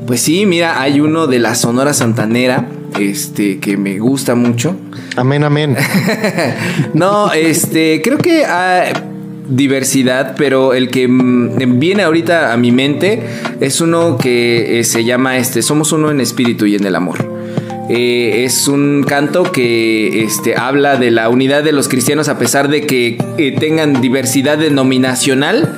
[0.06, 4.76] Pues sí, mira, hay uno de la Sonora Santanera, este, que me gusta mucho.
[5.16, 5.76] Amén, amén.
[6.94, 8.94] no, este, creo que hay
[9.50, 13.24] diversidad, pero el que viene ahorita a mi mente
[13.62, 17.37] es uno que eh, se llama este, Somos uno en espíritu y en el amor.
[17.90, 22.68] Eh, es un canto que este, habla de la unidad de los cristianos a pesar
[22.68, 25.74] de que eh, tengan diversidad denominacional.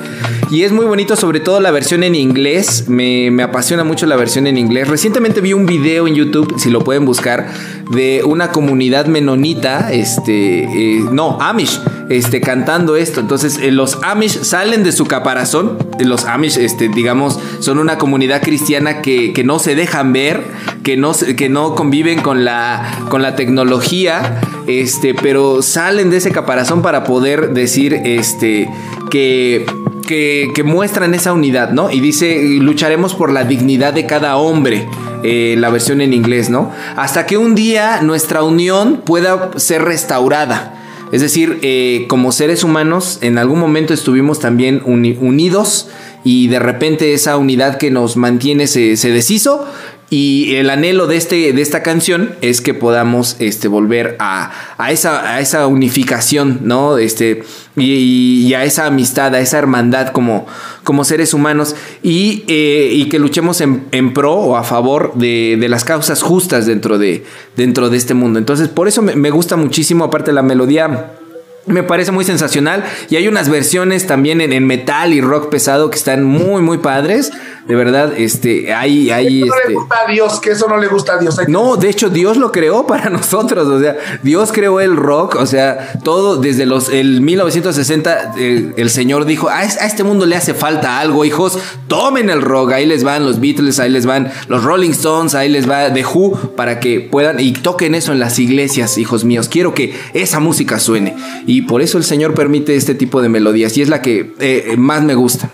[0.50, 2.88] Y es muy bonito, sobre todo la versión en inglés.
[2.88, 4.88] Me, apasiona mucho la versión en inglés.
[4.88, 7.46] Recientemente vi un video en YouTube, si lo pueden buscar,
[7.92, 11.80] de una comunidad menonita, este, eh, no, Amish,
[12.10, 13.20] este, cantando esto.
[13.20, 15.78] Entonces, los Amish salen de su caparazón.
[16.00, 20.42] Los Amish, este, digamos, son una comunidad cristiana que, que no se dejan ver,
[20.82, 26.16] que no, que no conviven viven con la, con la tecnología, este, pero salen de
[26.16, 28.70] ese caparazón para poder decir este,
[29.10, 29.66] que
[30.06, 31.90] que, que muestran esa unidad, ¿no?
[31.90, 34.88] Y dice, lucharemos por la dignidad de cada hombre.
[35.22, 36.72] eh, la versión en inglés, ¿no?
[36.96, 40.74] Hasta que un día nuestra unión pueda ser restaurada.
[41.12, 45.88] Es decir, eh, como seres humanos, en algún momento estuvimos también uni- unidos
[46.24, 49.66] y de repente esa unidad que nos mantiene se, deshizo.
[50.12, 54.90] Y el anhelo de, este, de esta canción es que podamos este, volver a, a
[54.90, 56.98] esa, a esa unificación, ¿no?
[56.98, 57.44] Este,
[57.76, 60.46] y a esa amistad, a esa hermandad como,
[60.84, 65.56] como seres humanos y, eh, y que luchemos en, en pro o a favor de,
[65.60, 67.24] de las causas justas dentro de,
[67.56, 68.38] dentro de este mundo.
[68.38, 71.19] Entonces, por eso me, me gusta muchísimo, aparte la melodía.
[71.66, 72.84] Me parece muy sensacional.
[73.10, 76.78] Y hay unas versiones también en, en metal y rock pesado que están muy, muy
[76.78, 77.30] padres.
[77.70, 80.76] De verdad, este, hay, hay, Eso no le este, gusta a Dios, que eso no
[80.78, 81.38] le gusta a Dios.
[81.38, 85.36] Hay no, de hecho Dios lo creó para nosotros, o sea, Dios creó el rock,
[85.38, 90.34] o sea, todo desde los el 1960 eh, el Señor dijo, a este mundo le
[90.34, 94.32] hace falta algo, hijos, tomen el rock, ahí les van los Beatles, ahí les van
[94.48, 98.18] los Rolling Stones, ahí les va The Who para que puedan y toquen eso en
[98.18, 99.48] las iglesias, hijos míos.
[99.48, 101.14] Quiero que esa música suene
[101.50, 104.76] y por eso el Señor permite este tipo de melodías y es la que eh,
[104.78, 105.50] más me gusta.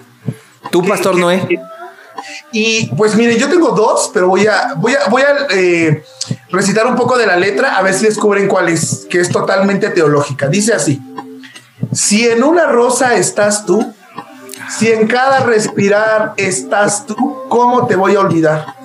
[0.71, 1.59] ¿Tú, Pastor Noé?
[2.53, 6.05] Y pues mire, yo tengo dos, pero voy a, voy a, voy a eh,
[6.51, 9.89] recitar un poco de la letra a ver si descubren cuál es, que es totalmente
[9.89, 10.49] teológica.
[10.49, 11.01] Dice así:
[11.93, 13.95] Si en una rosa estás tú,
[14.79, 18.76] si en cada respirar estás tú, ¿cómo te voy a olvidar?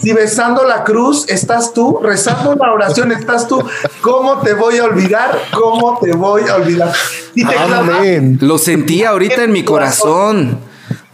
[0.00, 3.62] Si besando la cruz estás tú, rezando la oración estás tú,
[4.00, 5.38] ¿cómo te voy a olvidar?
[5.52, 6.92] ¿Cómo te voy a olvidar?
[7.34, 8.38] Si te Amén.
[8.40, 10.58] Lo sentí ahorita en mi corazón.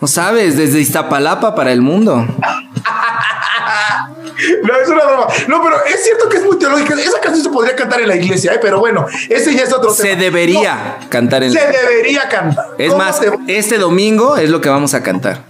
[0.00, 2.26] No sabes, desde Iztapalapa para el mundo.
[4.64, 5.26] No, es una broma.
[5.46, 6.94] No, pero es cierto que es muy teológica.
[6.94, 8.58] Esa canción se podría cantar en la iglesia, ¿eh?
[8.60, 10.20] pero bueno, ese ya es otro Se tema.
[10.22, 12.66] debería cantar en se debería cantar.
[12.78, 15.44] Es ¿Cómo más, te- este domingo es lo que vamos a cantar.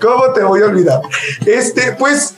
[0.00, 1.00] ¿Cómo te voy a olvidar?
[1.46, 2.34] Este, pues,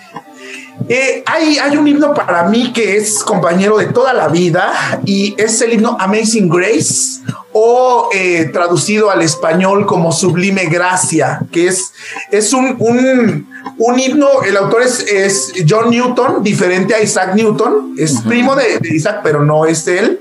[0.89, 5.35] eh, hay, hay un himno para mí que es compañero de toda la vida y
[5.39, 7.23] es el himno Amazing Grace
[7.53, 11.93] o eh, traducido al español como Sublime Gracia, que es,
[12.31, 13.49] es un, un,
[13.79, 18.79] un himno, el autor es, es John Newton, diferente a Isaac Newton, es primo de,
[18.81, 20.21] de Isaac, pero no es él.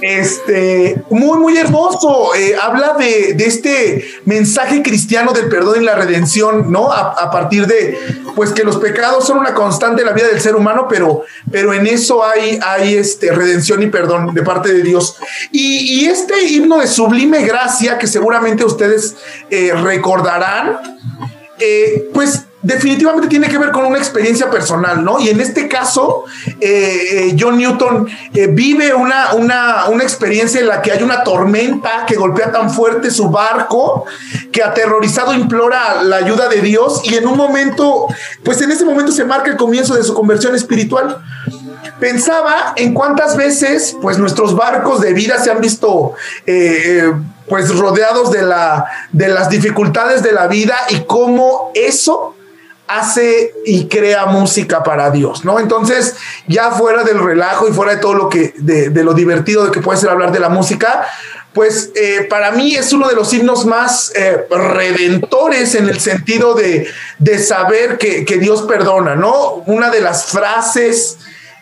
[0.00, 2.34] Este, muy, muy hermoso.
[2.34, 6.90] eh, habla de, de este mensaje cristiano del perdón y la redención, ¿no?
[6.90, 7.98] A, partir de,
[8.34, 11.72] pues que los pecados son una constante en la vida del ser humano, pero, pero
[11.72, 15.16] en eso hay, hay este, redención y perdón de parte de Dios.
[15.52, 19.16] Y, y este himno de sublime gracia, que seguramente ustedes
[19.50, 20.78] eh, recordarán,
[21.58, 25.18] eh, pues definitivamente tiene que ver con una experiencia personal, ¿no?
[25.18, 26.24] Y en este caso,
[26.60, 31.24] eh, eh, John Newton eh, vive una, una, una experiencia en la que hay una
[31.24, 34.04] tormenta que golpea tan fuerte su barco
[34.52, 38.08] que aterrorizado implora la ayuda de Dios y en un momento,
[38.44, 41.22] pues en ese momento se marca el comienzo de su conversión espiritual
[41.98, 46.14] pensaba en cuántas veces pues nuestros barcos de vida se han visto
[47.46, 52.34] pues rodeados de, la, de las dificultades de la vida y cómo eso
[52.98, 55.58] hace y crea música para Dios, ¿no?
[55.58, 56.16] Entonces,
[56.46, 59.80] ya fuera del relajo y fuera de todo lo que, de, lo divertido de que
[59.80, 61.06] puede ser hablar de la música,
[61.52, 66.54] pues eh, para mí es uno de los himnos más eh, redentores en el sentido
[66.54, 66.88] de,
[67.18, 69.62] de saber que, que Dios perdona, ¿no?
[69.66, 71.18] Una de las frases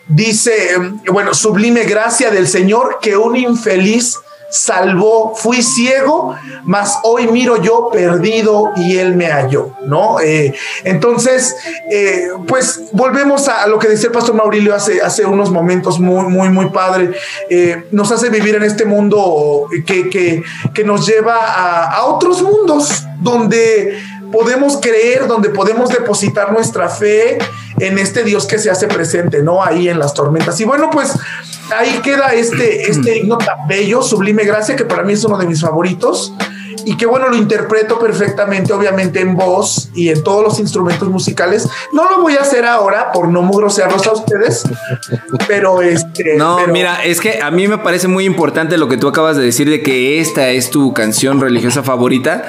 [0.07, 0.77] dice, eh,
[1.11, 4.17] bueno, sublime gracia del Señor que un infeliz
[4.49, 10.19] salvó, fui ciego, mas hoy miro yo perdido y él me halló, ¿no?
[10.19, 11.55] Eh, entonces,
[11.91, 16.25] eh, pues volvemos a, lo que decía el pastor Maurilio hace, hace unos momentos muy,
[16.25, 17.11] muy, muy padre.
[17.49, 20.43] Eh, nos hace vivir en este mundo que, que,
[20.73, 23.99] que nos lleva a, a otros mundos donde
[24.31, 27.37] podemos creer, donde podemos depositar nuestra fe
[27.79, 29.63] en este Dios que se hace presente, ¿no?
[29.63, 30.59] Ahí en las tormentas.
[30.59, 31.13] Y bueno, pues
[31.77, 35.45] ahí queda este, este himno tan bello, Sublime Gracia, que para mí es uno de
[35.45, 36.33] mis favoritos.
[36.85, 41.67] Y que bueno, lo interpreto perfectamente, obviamente en voz y en todos los instrumentos musicales.
[41.93, 44.63] No lo voy a hacer ahora por no grosearlos a ustedes,
[45.47, 46.35] pero este.
[46.37, 49.37] No, pero- mira, es que a mí me parece muy importante lo que tú acabas
[49.37, 52.43] de decir de que esta es tu canción religiosa favorita,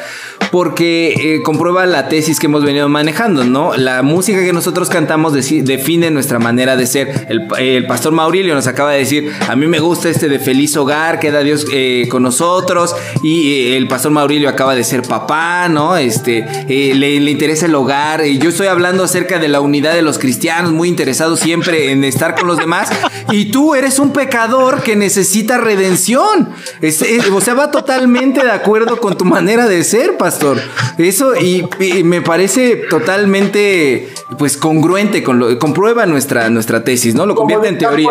[0.51, 3.75] porque eh, comprueba la tesis que hemos venido manejando, ¿no?
[3.77, 7.27] La música que nosotros cantamos define nuestra manera de ser.
[7.29, 10.77] El, el pastor Maurilio nos acaba de decir, a mí me gusta este de feliz
[10.77, 15.69] hogar, queda Dios eh, con nosotros, y eh, el pastor Maurilio acaba de ser papá,
[15.69, 15.97] ¿no?
[15.97, 18.25] Este, eh, le, le interesa el hogar.
[18.27, 22.05] Y yo estoy hablando acerca de la unidad de los cristianos, muy interesado siempre en
[22.05, 22.89] estar con los demás.
[23.31, 26.51] Y tú eres un pecador que necesita redención.
[26.81, 30.61] Es- es- o sea, va totalmente de acuerdo con tu manera de ser, pastor.
[30.99, 34.09] Eso, y, y me parece totalmente,
[34.39, 37.27] pues, congruente con lo, comprueba nuestra, nuestra tesis, ¿no?
[37.27, 38.09] Lo convierte en teoría.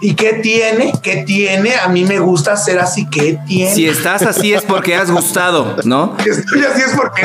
[0.00, 0.92] ¿Y qué tiene?
[1.02, 1.74] ¿Qué tiene?
[1.76, 3.08] A mí me gusta ser así.
[3.10, 3.74] ¿Qué tiene?
[3.74, 6.16] Si estás así es porque has gustado, ¿no?
[6.22, 7.22] Si estoy así es porque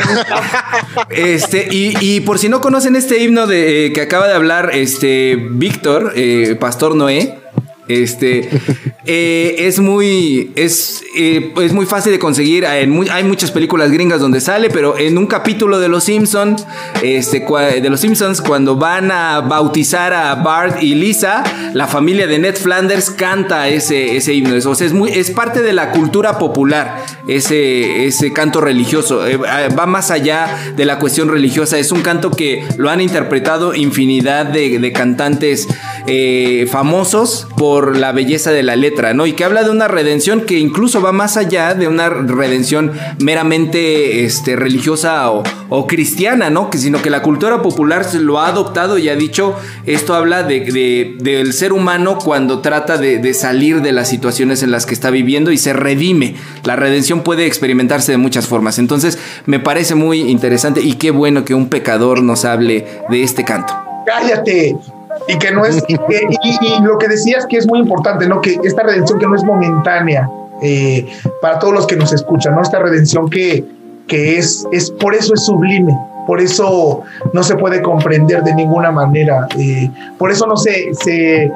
[1.10, 4.70] Este, y, y por si no conocen este himno de, eh, que acaba de hablar
[4.72, 7.43] este Víctor, eh, Pastor Noé,
[7.88, 8.48] este,
[9.06, 12.66] eh, es muy, es, eh, es muy fácil de conseguir.
[12.66, 16.66] Hay, mu- hay muchas películas gringas donde sale, pero en un capítulo de Los Simpsons,
[17.02, 17.44] este,
[17.80, 18.00] de Los
[18.40, 21.42] cuando van a bautizar a Bart y Lisa,
[21.74, 24.54] la familia de Ned Flanders canta ese, ese himno.
[24.54, 29.26] O es muy, es parte de la cultura popular ese, ese canto religioso.
[29.26, 31.78] Eh, va más allá de la cuestión religiosa.
[31.78, 35.66] Es un canto que lo han interpretado infinidad de, de cantantes
[36.70, 39.26] famosos por la belleza de la letra, ¿no?
[39.26, 44.24] Y que habla de una redención que incluso va más allá de una redención meramente
[44.24, 45.42] este, religiosa o,
[45.86, 46.70] cristiana, ¿no?
[46.70, 49.54] Que, sino que la cultura popular se lo ha adoptado y ha dicho,
[49.86, 54.70] esto habla de- del ser humano cuando trata de, de salir de las situaciones en
[54.70, 56.36] las que está viviendo y se redime.
[56.64, 58.78] La redención puede experimentarse de muchas formas.
[58.78, 63.44] Entonces, me parece muy interesante y qué bueno que un pecador nos hable de este
[63.44, 63.74] canto.
[64.06, 64.76] cállate.
[65.28, 68.40] Y que no es, y, y lo que decías que es muy importante, ¿no?
[68.40, 70.28] Que esta redención que no es momentánea
[70.62, 71.06] eh,
[71.40, 72.62] para todos los que nos escuchan, ¿no?
[72.62, 73.64] Esta redención que,
[74.06, 75.96] que es, es, por eso es sublime,
[76.26, 77.02] por eso
[77.32, 81.50] no se puede comprender de ninguna manera, eh, por eso no se, se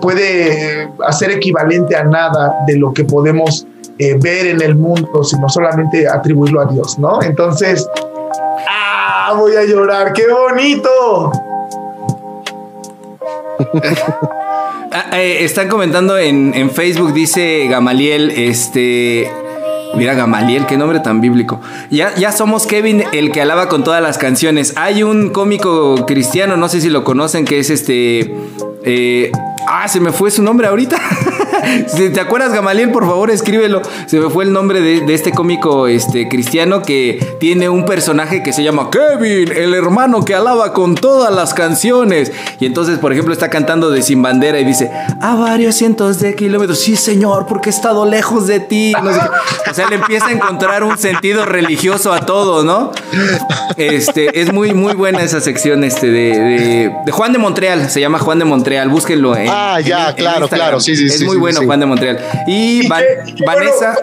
[0.00, 3.66] puede hacer equivalente a nada de lo que podemos
[3.98, 7.22] eh, ver en el mundo, sino solamente atribuirlo a Dios, ¿no?
[7.22, 7.88] Entonces,
[8.68, 9.34] ¡ah!
[9.38, 11.32] Voy a llorar, qué bonito.
[14.92, 19.30] Ah, eh, están comentando en, en Facebook, dice Gamaliel, este...
[19.94, 21.60] Mira, Gamaliel, qué nombre tan bíblico.
[21.90, 24.74] Ya, ya somos Kevin, el que alaba con todas las canciones.
[24.76, 28.34] Hay un cómico cristiano, no sé si lo conocen, que es este...
[28.82, 29.30] eh,
[29.68, 30.96] ah, se me fue su nombre ahorita.
[31.86, 33.82] si te acuerdas, Gamaliel, por favor, escríbelo.
[34.06, 38.52] Se me fue el nombre de, este cómico este, cristiano que tiene un personaje que
[38.52, 42.32] se llama Kevin, el hermano que alaba con todas las canciones.
[42.58, 46.34] Y entonces, por ejemplo, está cantando de Sin Bandera y dice, a varios cientos de
[46.34, 48.92] kilómetros, sí, señor, porque he estado lejos de ti.
[49.70, 52.92] O sea, le empieza a encontrar un sentido religioso a todo, ¿no?
[53.76, 58.18] Este, es muy, muy buena esa sección este, de, de Juan de Montreal, se llama
[58.18, 59.36] Juan de Montreal, búsquenlo.
[59.36, 61.60] En, Ah, ya, en- claro, claro, sí, sí, Es sí, muy bueno.
[61.64, 62.18] Juan de Montreal.
[62.46, 63.94] Y, ¿Y Van- qué- y qué Vanessa...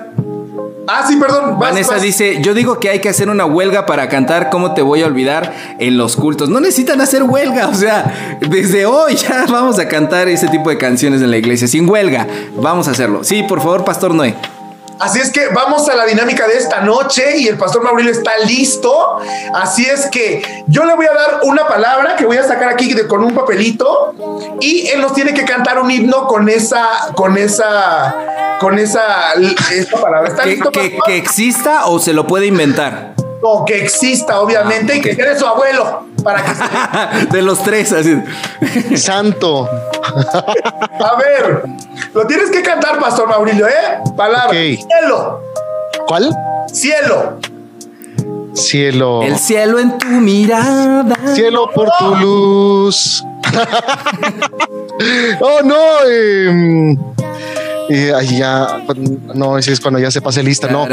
[0.89, 1.51] Ah, sí, perdón.
[1.51, 2.01] vas, Vanessa vas.
[2.01, 5.07] dice, yo digo que hay que hacer una huelga para cantar ¿Cómo te voy a
[5.07, 5.53] olvidar?
[5.80, 6.47] en los cultos.
[6.49, 10.78] No necesitan hacer huelga, o sea, desde hoy ya vamos a cantar ese tipo de
[10.78, 12.26] canciones en la iglesia, sin huelga.
[12.55, 13.26] Vamos a hacerlo.
[13.26, 14.36] Sí, por favor, Pastor Noé.
[15.00, 18.38] Así es que vamos a la dinámica de esta noche y el pastor Mauricio está
[18.39, 19.20] listo.
[19.54, 22.93] Así es que yo le voy a dar una palabra que voy a sacar aquí
[22.93, 24.14] de- con un papelito
[24.60, 28.16] y él nos tiene que cantar un himno con esa, con esa,
[28.60, 29.34] con esa,
[29.72, 30.30] esa palabra.
[30.30, 30.72] ¿Está ¿Que, listo?
[30.72, 33.14] que- exista o se lo puede inventar?
[33.43, 36.07] No, que exista, obviamente, y que sea de su abuelo.
[36.24, 38.22] Para que se- De los tres, así.
[38.95, 39.68] Santo.
[39.68, 41.63] A ver,
[42.13, 43.99] lo tienes que cantar, Pastor Mauricio, ¿eh?
[44.15, 44.51] Palabra.
[44.51, 45.41] Cielo,
[46.07, 46.36] ¿Cuál?
[46.72, 47.39] cielo.
[48.53, 49.22] Cielo.
[49.22, 51.15] El cielo en tu mirada.
[51.36, 53.24] Cielo por tu luz.
[55.39, 55.76] oh, no.
[56.09, 56.97] eh,
[57.89, 58.80] eh, ay, ya.
[59.36, 60.88] No, ese es cuando ya se pase lista, no.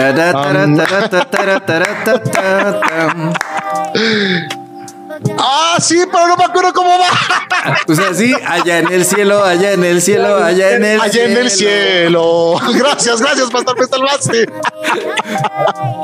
[5.38, 7.76] Ah, sí, pero no me acuerdo cómo va.
[7.86, 11.12] O sea, sí, allá en el cielo, allá en el cielo, allá en el Allá
[11.12, 11.30] cielo.
[11.30, 12.54] en el cielo.
[12.74, 14.46] Gracias, gracias, pastor, me salvaste.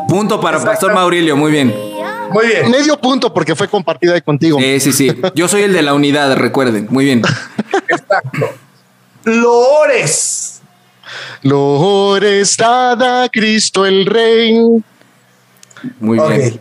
[0.09, 1.75] Punto para Pastor Maurilio, muy bien.
[2.31, 2.71] Muy bien.
[2.71, 4.59] Medio punto porque fue compartida ahí contigo.
[4.61, 5.21] Sí, sí, sí.
[5.35, 6.87] Yo soy el de la unidad, recuerden.
[6.91, 7.23] Muy bien.
[7.89, 8.55] Exacto.
[9.25, 10.63] Loores.
[11.43, 14.55] Lores dada Cristo el Rey.
[15.99, 16.61] Muy bien.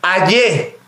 [0.00, 0.78] Ayer.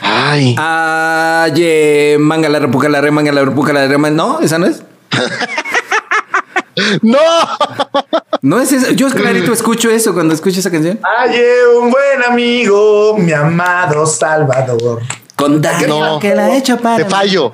[0.00, 0.54] Ay.
[0.58, 3.98] Aye, manga la repuja la re, manga la repuja la re.
[3.98, 4.82] No, esa no es.
[7.02, 7.18] ¡No!
[8.42, 8.90] No es esa.
[8.92, 10.98] Yo clarito escucho eso cuando escucho esa canción.
[11.18, 15.00] Ayer un buen amigo, mi amado Salvador.
[15.36, 16.18] Con No.
[16.20, 16.96] que la he hecho para.
[16.96, 17.52] Te fallo.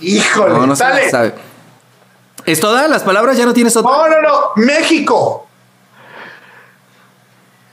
[0.00, 1.10] Híjole, No, no se sale.
[1.10, 1.34] sabe.
[2.46, 3.36] ¿Es todas las palabras?
[3.36, 3.90] ¿Ya no tienes otra?
[3.90, 4.34] No, no, no.
[4.56, 5.46] México.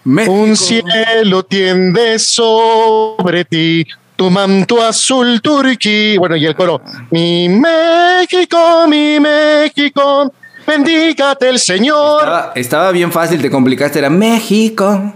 [0.03, 0.33] México.
[0.33, 3.85] Un cielo tiende sobre ti,
[4.15, 6.17] tu manto azul turquí.
[6.17, 6.81] Bueno, y el coro.
[7.11, 10.33] Mi México, mi México,
[10.65, 12.19] bendígate el Señor.
[12.19, 13.99] Estaba, estaba bien fácil, te complicaste.
[13.99, 15.13] Era México,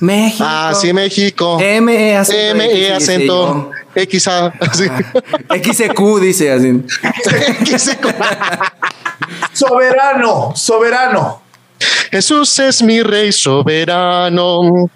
[0.00, 0.44] México.
[0.46, 1.58] Ah, sí, México.
[1.60, 2.50] M, E, acento.
[2.50, 4.52] M, X, E, dice acento, X, A.
[4.60, 5.54] yo.
[5.62, 6.82] XQ dice así.
[7.60, 7.98] X, E,
[9.52, 11.41] Soberano, soberano.
[12.10, 14.90] Jesús es mi rey soberano.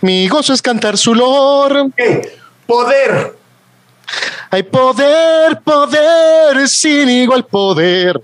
[0.00, 1.76] Mi gozo es cantar su lor.
[1.76, 2.00] Ok.
[2.66, 3.36] Poder.
[4.50, 8.20] Hay poder, poder, sin igual poder.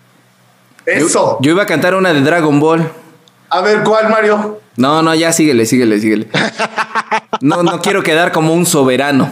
[0.84, 1.38] Eso.
[1.40, 2.90] Yo iba a cantar una de Dragon Ball.
[3.50, 4.60] A ver, ¿cuál, Mario?
[4.76, 6.28] No, no, ya síguele, síguele, síguele.
[7.40, 9.30] No, no quiero quedar como un soberano.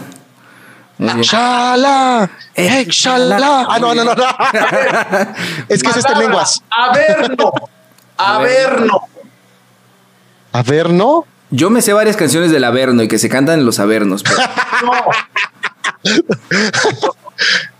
[2.55, 3.65] Eh, shala.
[3.69, 4.23] Ah, no, no, no, no.
[5.69, 6.63] Es que es este lenguas.
[6.69, 7.51] A ver, ¿no?
[11.49, 14.23] Yo me sé varias canciones del Averno y que se cantan en los Avernos.
[14.23, 14.37] pero-
[14.83, 14.91] No.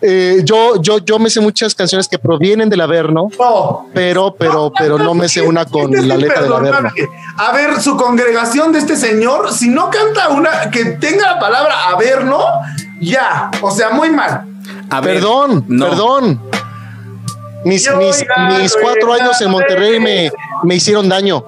[0.01, 3.87] Eh, yo, yo, yo me sé muchas canciones que provienen del Averno, No.
[3.91, 6.91] pero, pero, pero no me sé una con Este la letra del Averno.
[7.37, 11.89] A ver, su congregación de este señor, si no canta una que tenga la palabra
[11.89, 12.39] averno,
[13.01, 13.49] ya.
[13.61, 14.43] O sea, muy mal.
[14.91, 15.89] A ver, Perdón, no.
[15.89, 16.41] perdón.
[17.65, 18.25] Mis, Yo mis,
[18.59, 20.31] mis cuatro oiga, años en Monterrey me,
[20.63, 21.43] me hicieron daño.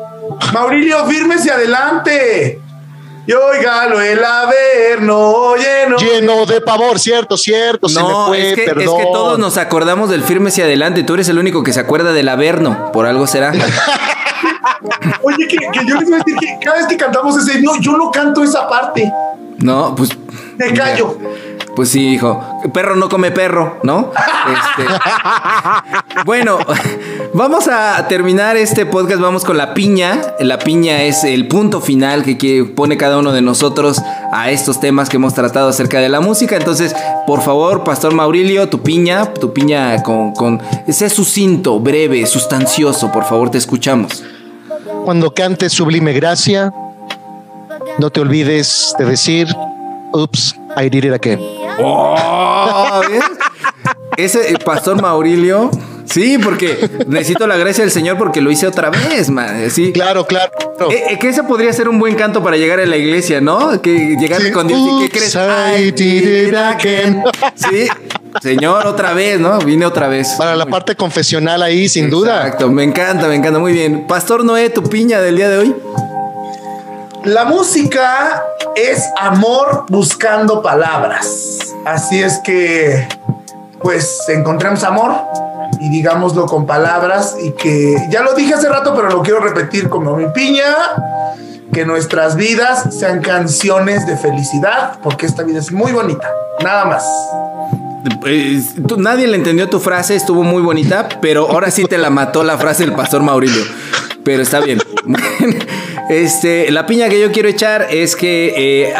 [0.53, 2.59] Maurilio, fírmese adelante.
[3.25, 5.97] Y óigalo, el averno lleno.
[5.97, 8.97] Lleno de pavor, cierto, cierto, se me No, fue, es, que, es perdón.
[8.97, 11.03] que todos nos acordamos del firme hacia adelante.
[11.03, 12.91] Tú eres el único que se acuerda del Averno.
[12.91, 13.51] Por algo será.
[15.21, 17.79] Oye, que, que yo les voy a decir que cada vez que cantamos ese, no,
[17.79, 19.11] yo no canto esa parte.
[19.59, 20.09] No, pues.
[20.57, 21.17] Me callo.
[21.79, 22.43] Pues sí, hijo.
[22.73, 24.11] Perro no come perro, ¿no?
[24.11, 24.93] Este,
[26.25, 26.57] bueno,
[27.33, 29.21] vamos a terminar este podcast.
[29.21, 30.19] Vamos con la piña.
[30.41, 34.01] La piña es el punto final que, pone cada uno de nosotros
[34.33, 36.57] a estos temas que hemos tratado acerca de la música.
[36.57, 36.93] Entonces,
[37.25, 43.09] por favor, Pastor Maurilio, tu piña, tu piña con, con ese sucinto, breve, sustancioso.
[43.09, 44.21] Por favor, te escuchamos.
[45.05, 46.73] Cuando cantes sublime gracia,
[47.99, 49.47] no te olvides de decir,
[50.11, 51.58] ups, I did it again.
[51.81, 53.23] Oh, ¿ves?
[54.17, 55.71] Ese eh, Pastor Maurilio.
[56.05, 59.69] Sí, porque necesito la gracia del Señor porque lo hice otra vez, man.
[59.69, 59.91] Sí.
[59.93, 60.51] Claro, claro.
[60.89, 63.79] Eh, eh, que ese podría ser un buen canto para llegar a la iglesia, ¿no?
[63.79, 65.35] Que llegar Sí, con Dios y que "Oops, crees.
[65.35, 67.23] I did it again".
[67.53, 67.87] Sí,
[68.41, 69.59] Señor, otra vez, ¿no?
[69.59, 70.29] Vine otra vez.
[70.37, 72.37] Para la parte confesional ahí, sin duda.
[72.45, 74.07] Exacto, me encanta, me encanta, muy bien.
[74.07, 75.75] Pastor Noé, tu piña del día de hoy.
[77.25, 78.43] La música
[78.75, 81.75] es amor buscando palabras.
[81.85, 83.07] Así es que,
[83.81, 85.11] pues, encontremos amor
[85.81, 89.89] y digámoslo con palabras y que, ya lo dije hace rato, pero lo quiero repetir
[89.89, 90.63] como mi piña,
[91.73, 96.29] que nuestras vidas sean canciones de felicidad, porque esta vida es muy bonita.
[96.63, 97.05] Nada más.
[98.25, 98.61] Eh,
[98.97, 102.57] nadie le entendió tu frase, estuvo muy bonita, pero ahora sí te la mató la
[102.57, 103.63] frase del pastor Maurilio.
[104.29, 104.77] Pero está bien.
[106.11, 108.93] este, la piña que yo quiero echar es que eh,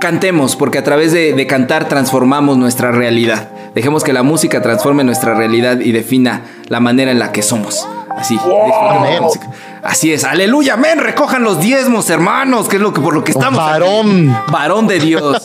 [0.00, 3.50] cantemos, porque a través de cantar transformamos nuestra realidad.
[3.72, 7.86] Dejemos que la música transforme nuestra realidad y defina la manera en la que somos.
[8.22, 8.36] Así.
[8.36, 9.22] defina la Amén.
[9.22, 9.50] música.
[9.82, 13.32] Así es, aleluya, amén, recojan los diezmos, hermanos, que es lo que por lo que
[13.32, 13.68] estamos aquí.
[13.68, 14.36] Varón.
[14.48, 15.44] varón de Dios.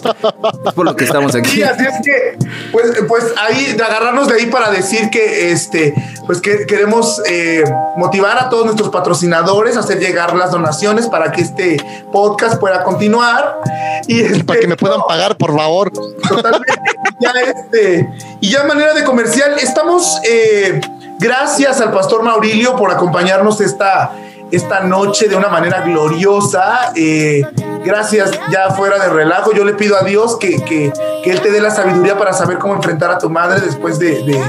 [0.65, 1.49] Es por lo que estamos aquí.
[1.49, 2.38] Sí, así es que,
[2.71, 5.95] pues, pues ahí, de agarrarnos de ahí para decir que, este,
[6.28, 7.63] pues que queremos eh,
[7.95, 11.78] motivar a todos nuestros patrocinadores a hacer llegar las donaciones para que este
[12.11, 13.59] podcast pueda continuar.
[14.07, 15.91] Y este, Para que me puedan pagar, por favor.
[15.91, 16.73] Totalmente.
[17.19, 18.07] ya este,
[18.39, 20.80] y ya manera de comercial, estamos, eh,
[21.20, 24.11] gracias al pastor Maurilio por acompañarnos esta,
[24.51, 26.91] esta noche de una manera gloriosa.
[26.95, 27.43] Eh,
[27.84, 29.51] gracias, ya fuera de relajo.
[29.53, 30.91] Yo le pido a Dios que, que,
[31.24, 34.41] que Él te dé la sabiduría para saber cómo enfrentar a tu madre después de,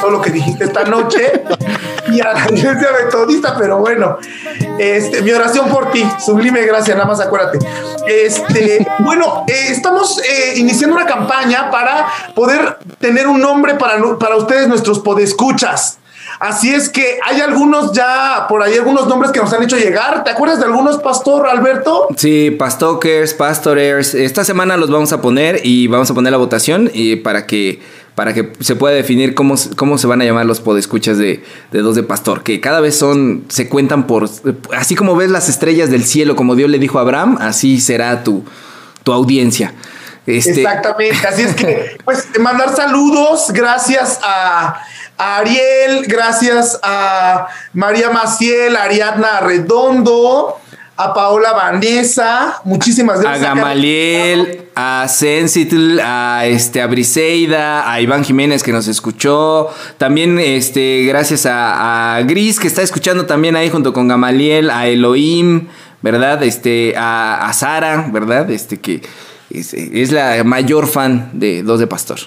[0.00, 1.44] todo lo que dijiste esta noche.
[2.08, 4.18] Y a la iglesia metodista, pero bueno,
[4.78, 7.58] este, mi oración por ti, sublime gracia, nada más acuérdate.
[8.06, 14.36] Este, bueno, eh, estamos eh, iniciando una campaña para poder tener un nombre para, para
[14.36, 15.99] ustedes, nuestros podescuchas.
[16.40, 20.24] Así es que hay algunos ya, por ahí algunos nombres que nos han hecho llegar.
[20.24, 22.08] ¿Te acuerdas de algunos, Pastor Alberto?
[22.16, 24.14] Sí, pastokers, pastorers.
[24.14, 27.82] Esta semana los vamos a poner y vamos a poner la votación y para que
[28.14, 31.80] para que se pueda definir cómo, cómo se van a llamar los podescuchas de, de
[31.80, 34.28] dos de pastor, que cada vez son, se cuentan por,
[34.76, 38.22] así como ves las estrellas del cielo, como Dios le dijo a Abraham, así será
[38.22, 38.44] tu,
[39.04, 39.74] tu audiencia.
[40.26, 41.26] Este, Exactamente.
[41.26, 43.50] Así es que, pues, mandar saludos.
[43.52, 44.82] Gracias a,
[45.20, 50.56] a Ariel, gracias a María Maciel, a Ariadna Redondo,
[50.96, 53.42] a Paola Vanessa, muchísimas A gracias.
[53.42, 59.68] Gamaliel, a Sensitl, a este a Briseida, a Iván Jiménez que nos escuchó.
[59.98, 64.86] También este, gracias a, a Gris que está escuchando también ahí junto con Gamaliel, a
[64.86, 65.68] Elohim,
[66.00, 66.42] ¿verdad?
[66.42, 68.50] Este, a, a Sara, ¿verdad?
[68.50, 69.02] Este que
[69.50, 72.20] es, es la mayor fan de Dos de Pastor.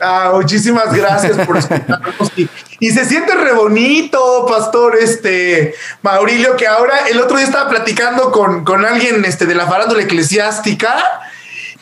[0.00, 2.32] Ah, muchísimas gracias por escucharnos.
[2.36, 2.48] Y,
[2.78, 8.32] y se siente re bonito, pastor, este, Maurilio, que ahora el otro día estaba platicando
[8.32, 11.20] con, con alguien este, de la farándula eclesiástica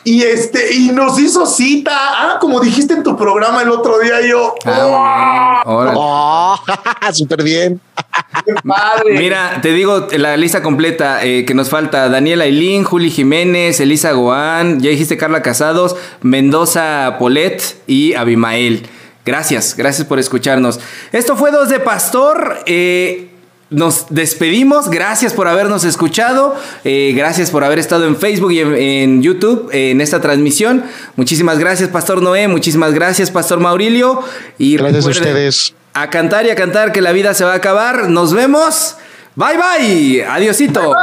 [0.09, 1.91] y este, y nos hizo cita.
[1.93, 4.55] Ah, como dijiste en tu programa el otro día, yo.
[4.65, 5.61] Ah.
[5.65, 6.57] Oh,
[7.13, 7.79] súper bien.
[8.43, 9.19] ¡Qué padre!
[9.19, 12.09] Mira, te digo la lista completa eh, que nos falta.
[12.09, 18.87] Daniela Ailín, Juli Jiménez, Elisa Goán, ya dijiste Carla Casados, Mendoza Polet y Abimael.
[19.25, 20.79] Gracias, gracias por escucharnos.
[21.11, 22.63] Esto fue Dos de Pastor.
[22.65, 23.29] eh,
[23.69, 28.75] nos despedimos, gracias por habernos escuchado, eh, gracias por haber estado en Facebook y en,
[28.75, 30.83] en YouTube eh, en esta transmisión.
[31.15, 34.23] Muchísimas gracias, Pastor Noé, muchísimas gracias, Pastor Maurilio.
[34.57, 35.73] Y Gracias a ustedes.
[35.93, 38.09] A cantar y a cantar que la vida se va a acabar.
[38.09, 38.95] Nos vemos.
[39.35, 40.25] Bye bye.
[40.25, 40.93] Adiosito.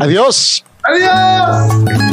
[0.00, 0.64] Adiós.
[0.82, 2.07] ¡Adiós!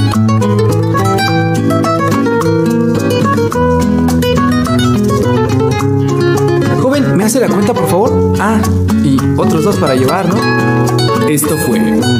[7.26, 8.34] ¿Me hace la cuenta, por favor?
[8.40, 8.62] Ah,
[9.04, 11.28] y otros dos para llevar, ¿no?
[11.28, 11.80] Esto fue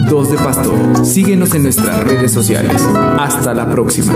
[0.10, 1.06] Dos de Pastor.
[1.06, 2.82] Síguenos en nuestras redes sociales.
[3.20, 4.16] Hasta la próxima.